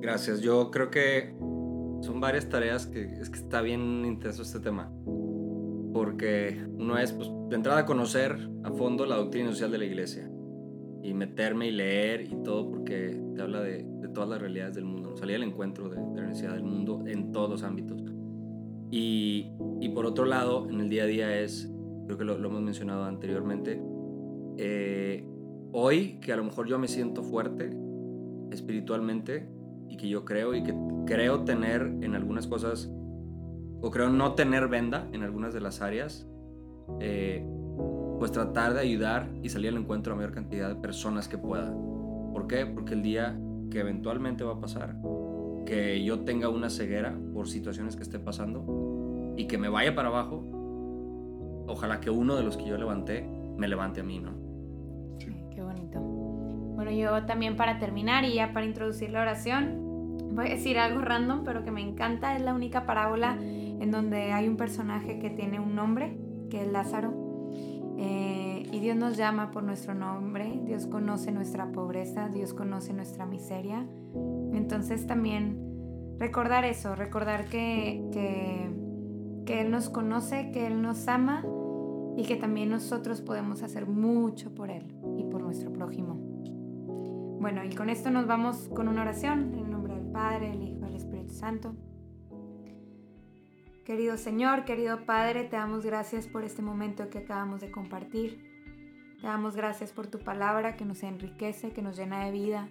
Gracias, 0.00 0.40
yo 0.40 0.70
creo 0.70 0.90
que 0.90 1.34
son 2.02 2.20
varias 2.20 2.48
tareas 2.48 2.86
que 2.86 3.02
es 3.20 3.30
que 3.30 3.38
está 3.38 3.60
bien 3.62 4.04
intenso 4.04 4.42
este 4.42 4.60
tema. 4.60 4.92
Porque 5.92 6.64
uno 6.76 6.98
es, 6.98 7.12
pues, 7.12 7.28
de 7.48 7.56
entrada 7.56 7.84
conocer 7.84 8.48
a 8.62 8.70
fondo 8.70 9.06
la 9.06 9.16
doctrina 9.16 9.50
social 9.50 9.72
de 9.72 9.78
la 9.78 9.84
iglesia 9.84 10.30
y 11.02 11.14
meterme 11.14 11.68
y 11.68 11.70
leer 11.72 12.22
y 12.22 12.42
todo 12.44 12.70
porque 12.70 13.20
te 13.34 13.42
habla 13.42 13.60
de, 13.60 13.84
de 13.84 14.08
todas 14.08 14.28
las 14.28 14.40
realidades 14.40 14.76
del 14.76 14.84
mundo, 14.84 15.16
salir 15.16 15.36
al 15.36 15.42
encuentro 15.42 15.88
de, 15.88 15.96
de 15.96 16.20
la 16.20 16.28
necesidad 16.28 16.52
del 16.52 16.62
mundo 16.62 17.02
en 17.06 17.32
todos 17.32 17.50
los 17.50 17.62
ámbitos. 17.64 18.02
Y, 18.90 19.50
y 19.80 19.88
por 19.90 20.06
otro 20.06 20.24
lado, 20.24 20.68
en 20.70 20.80
el 20.80 20.88
día 20.88 21.02
a 21.02 21.06
día 21.06 21.40
es, 21.40 21.70
creo 22.08 22.16
que 22.16 22.24
lo, 22.24 22.36
hemos 22.36 22.62
mencionado 22.62 23.04
anteriormente, 23.04 23.82
eh, 24.56 25.26
hoy 25.72 26.18
que 26.20 26.32
a 26.32 26.36
lo 26.36 26.44
mejor 26.44 26.66
yo 26.66 26.78
me 26.78 26.88
siento 26.88 27.22
fuerte 27.22 27.70
espiritualmente 28.50 29.46
y 29.90 29.98
que 29.98 30.08
yo 30.08 30.24
creo 30.24 30.54
y 30.54 30.62
que 30.62 30.74
creo 31.06 31.44
tener 31.44 31.82
en 31.82 32.14
algunas 32.14 32.46
cosas 32.46 32.90
o 33.82 33.90
creo 33.90 34.08
no 34.08 34.34
tener 34.34 34.68
venda 34.68 35.06
en 35.12 35.22
algunas 35.22 35.52
de 35.52 35.60
las 35.60 35.82
áreas, 35.82 36.26
eh, 37.00 37.46
pues 38.18 38.32
tratar 38.32 38.72
de 38.72 38.80
ayudar 38.80 39.28
y 39.42 39.50
salir 39.50 39.68
al 39.68 39.76
encuentro 39.76 40.14
a 40.14 40.16
mayor 40.16 40.32
cantidad 40.32 40.70
de 40.70 40.76
personas 40.76 41.28
que 41.28 41.36
pueda. 41.36 41.70
¿Por 42.32 42.46
qué? 42.46 42.64
Porque 42.64 42.94
el 42.94 43.02
día 43.02 43.38
que 43.70 43.80
eventualmente 43.80 44.44
va 44.44 44.54
a 44.54 44.60
pasar, 44.60 44.96
que 45.66 46.02
yo 46.02 46.20
tenga 46.20 46.48
una 46.48 46.70
ceguera 46.70 47.14
por 47.34 47.48
situaciones 47.48 47.96
que 47.96 48.02
esté 48.02 48.18
pasando 48.18 49.34
y 49.36 49.46
que 49.46 49.58
me 49.58 49.68
vaya 49.68 49.94
para 49.94 50.08
abajo, 50.08 50.47
ojalá 51.68 52.00
que 52.00 52.10
uno 52.10 52.36
de 52.36 52.42
los 52.42 52.56
que 52.56 52.64
yo 52.64 52.76
levanté 52.76 53.28
me 53.56 53.68
levante 53.68 54.00
a 54.00 54.04
mí, 54.04 54.18
¿no? 54.18 54.32
Sí, 55.18 55.34
qué 55.54 55.62
bonito. 55.62 56.00
Bueno, 56.00 56.90
yo 56.90 57.26
también 57.26 57.56
para 57.56 57.78
terminar 57.78 58.24
y 58.24 58.34
ya 58.34 58.52
para 58.52 58.64
introducir 58.64 59.10
la 59.10 59.20
oración, 59.20 59.88
voy 60.32 60.46
a 60.46 60.50
decir 60.50 60.78
algo 60.78 61.00
random, 61.00 61.42
pero 61.44 61.64
que 61.64 61.70
me 61.70 61.82
encanta. 61.82 62.36
Es 62.36 62.42
la 62.42 62.54
única 62.54 62.86
parábola 62.86 63.36
en 63.40 63.90
donde 63.90 64.32
hay 64.32 64.48
un 64.48 64.56
personaje 64.56 65.18
que 65.18 65.30
tiene 65.30 65.60
un 65.60 65.74
nombre, 65.74 66.16
que 66.50 66.62
es 66.62 66.70
Lázaro. 66.70 67.50
Eh, 67.98 68.68
y 68.70 68.78
Dios 68.78 68.96
nos 68.96 69.16
llama 69.16 69.50
por 69.50 69.64
nuestro 69.64 69.92
nombre, 69.92 70.60
Dios 70.64 70.86
conoce 70.86 71.32
nuestra 71.32 71.72
pobreza, 71.72 72.28
Dios 72.28 72.54
conoce 72.54 72.92
nuestra 72.92 73.26
miseria. 73.26 73.84
Entonces 74.52 75.06
también 75.06 76.16
recordar 76.18 76.64
eso, 76.64 76.94
recordar 76.94 77.46
que, 77.46 78.08
que, 78.12 78.70
que 79.46 79.62
Él 79.62 79.72
nos 79.72 79.90
conoce, 79.90 80.52
que 80.52 80.68
Él 80.68 80.80
nos 80.80 81.08
ama 81.08 81.44
y 82.18 82.24
que 82.24 82.34
también 82.34 82.68
nosotros 82.68 83.20
podemos 83.20 83.62
hacer 83.62 83.86
mucho 83.86 84.52
por 84.52 84.70
Él 84.70 84.92
y 85.16 85.22
por 85.30 85.40
nuestro 85.40 85.72
prójimo. 85.72 86.16
Bueno, 87.40 87.62
y 87.64 87.72
con 87.76 87.88
esto 87.88 88.10
nos 88.10 88.26
vamos 88.26 88.68
con 88.74 88.88
una 88.88 89.02
oración 89.02 89.54
en 89.54 89.70
nombre 89.70 89.94
del 89.94 90.10
Padre, 90.10 90.50
el 90.50 90.62
Hijo 90.64 90.80
y 90.82 90.88
el 90.88 90.96
Espíritu 90.96 91.32
Santo. 91.32 91.76
Querido 93.84 94.16
Señor, 94.16 94.64
querido 94.64 95.06
Padre, 95.06 95.44
te 95.44 95.54
damos 95.54 95.86
gracias 95.86 96.26
por 96.26 96.42
este 96.42 96.60
momento 96.60 97.08
que 97.08 97.18
acabamos 97.18 97.60
de 97.60 97.70
compartir. 97.70 98.42
Te 99.20 99.28
damos 99.28 99.54
gracias 99.54 99.92
por 99.92 100.08
tu 100.08 100.18
palabra 100.18 100.76
que 100.76 100.84
nos 100.84 101.04
enriquece, 101.04 101.70
que 101.70 101.82
nos 101.82 101.96
llena 101.96 102.24
de 102.24 102.32
vida. 102.32 102.68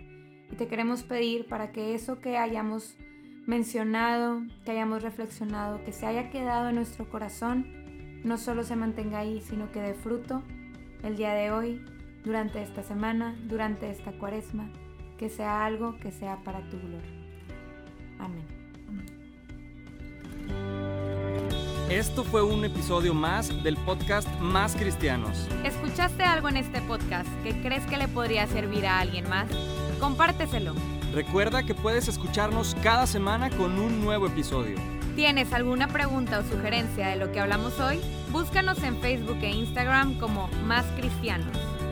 Y 0.51 0.57
te 0.57 0.67
queremos 0.67 1.03
pedir 1.03 1.47
para 1.47 1.71
que 1.71 1.95
eso 1.95 2.19
que 2.19 2.37
hayamos 2.37 2.97
mencionado, 3.45 4.41
que 4.65 4.71
hayamos 4.71 5.03
reflexionado, 5.03 5.85
que 5.85 5.93
se 5.93 6.05
haya 6.05 6.29
quedado 6.31 6.67
en 6.67 6.75
nuestro 6.75 7.09
corazón, 7.09 7.76
no 8.23 8.37
solo 8.37 8.63
se 8.63 8.75
mantenga 8.75 9.19
ahí, 9.19 9.41
sino 9.41 9.71
que 9.71 9.81
dé 9.81 9.93
fruto 9.93 10.43
el 11.03 11.15
día 11.15 11.33
de 11.33 11.51
hoy, 11.51 11.83
durante 12.23 12.61
esta 12.61 12.83
semana, 12.83 13.35
durante 13.45 13.89
esta 13.89 14.11
cuaresma, 14.11 14.69
que 15.17 15.29
sea 15.29 15.65
algo 15.65 15.97
que 15.99 16.11
sea 16.11 16.43
para 16.43 16.61
tu 16.69 16.77
gloria. 16.77 17.11
Amén. 18.19 18.45
Esto 21.89 22.25
fue 22.25 22.43
un 22.43 22.65
episodio 22.65 23.13
más 23.13 23.63
del 23.63 23.77
podcast 23.77 24.27
Más 24.41 24.75
Cristianos. 24.75 25.47
¿Escuchaste 25.63 26.23
algo 26.23 26.49
en 26.49 26.57
este 26.57 26.81
podcast 26.81 27.29
que 27.43 27.61
crees 27.61 27.85
que 27.85 27.95
le 27.95 28.09
podría 28.09 28.45
servir 28.47 28.85
a 28.85 28.99
alguien 28.99 29.29
más? 29.29 29.47
Compárteselo. 29.99 30.73
Recuerda 31.13 31.63
que 31.63 31.73
puedes 31.73 32.09
escucharnos 32.09 32.75
cada 32.83 33.07
semana 33.07 33.49
con 33.49 33.79
un 33.79 34.03
nuevo 34.03 34.27
episodio. 34.27 34.75
¿Tienes 35.17 35.51
alguna 35.51 35.87
pregunta 35.87 36.37
o 36.37 36.43
sugerencia 36.43 37.07
de 37.07 37.15
lo 37.15 37.31
que 37.31 37.39
hablamos 37.39 37.79
hoy? 37.79 37.99
Búscanos 38.29 38.83
en 38.83 38.95
Facebook 39.01 39.39
e 39.41 39.49
Instagram 39.49 40.19
como 40.19 40.47
Más 40.63 40.85
Cristianos. 40.95 41.47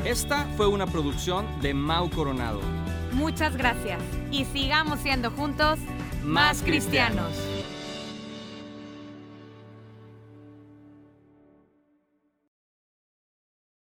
Esta 0.05 0.45
fue 0.55 0.67
una 0.67 0.85
producción 0.85 1.47
de 1.59 1.73
Mau 1.73 2.07
Coronado. 2.11 2.59
Muchas 3.13 3.57
gracias 3.57 3.99
y 4.29 4.45
sigamos 4.45 4.99
siendo 4.99 5.31
juntos 5.31 5.79
Más 6.23 6.61
cristianos. 6.61 7.31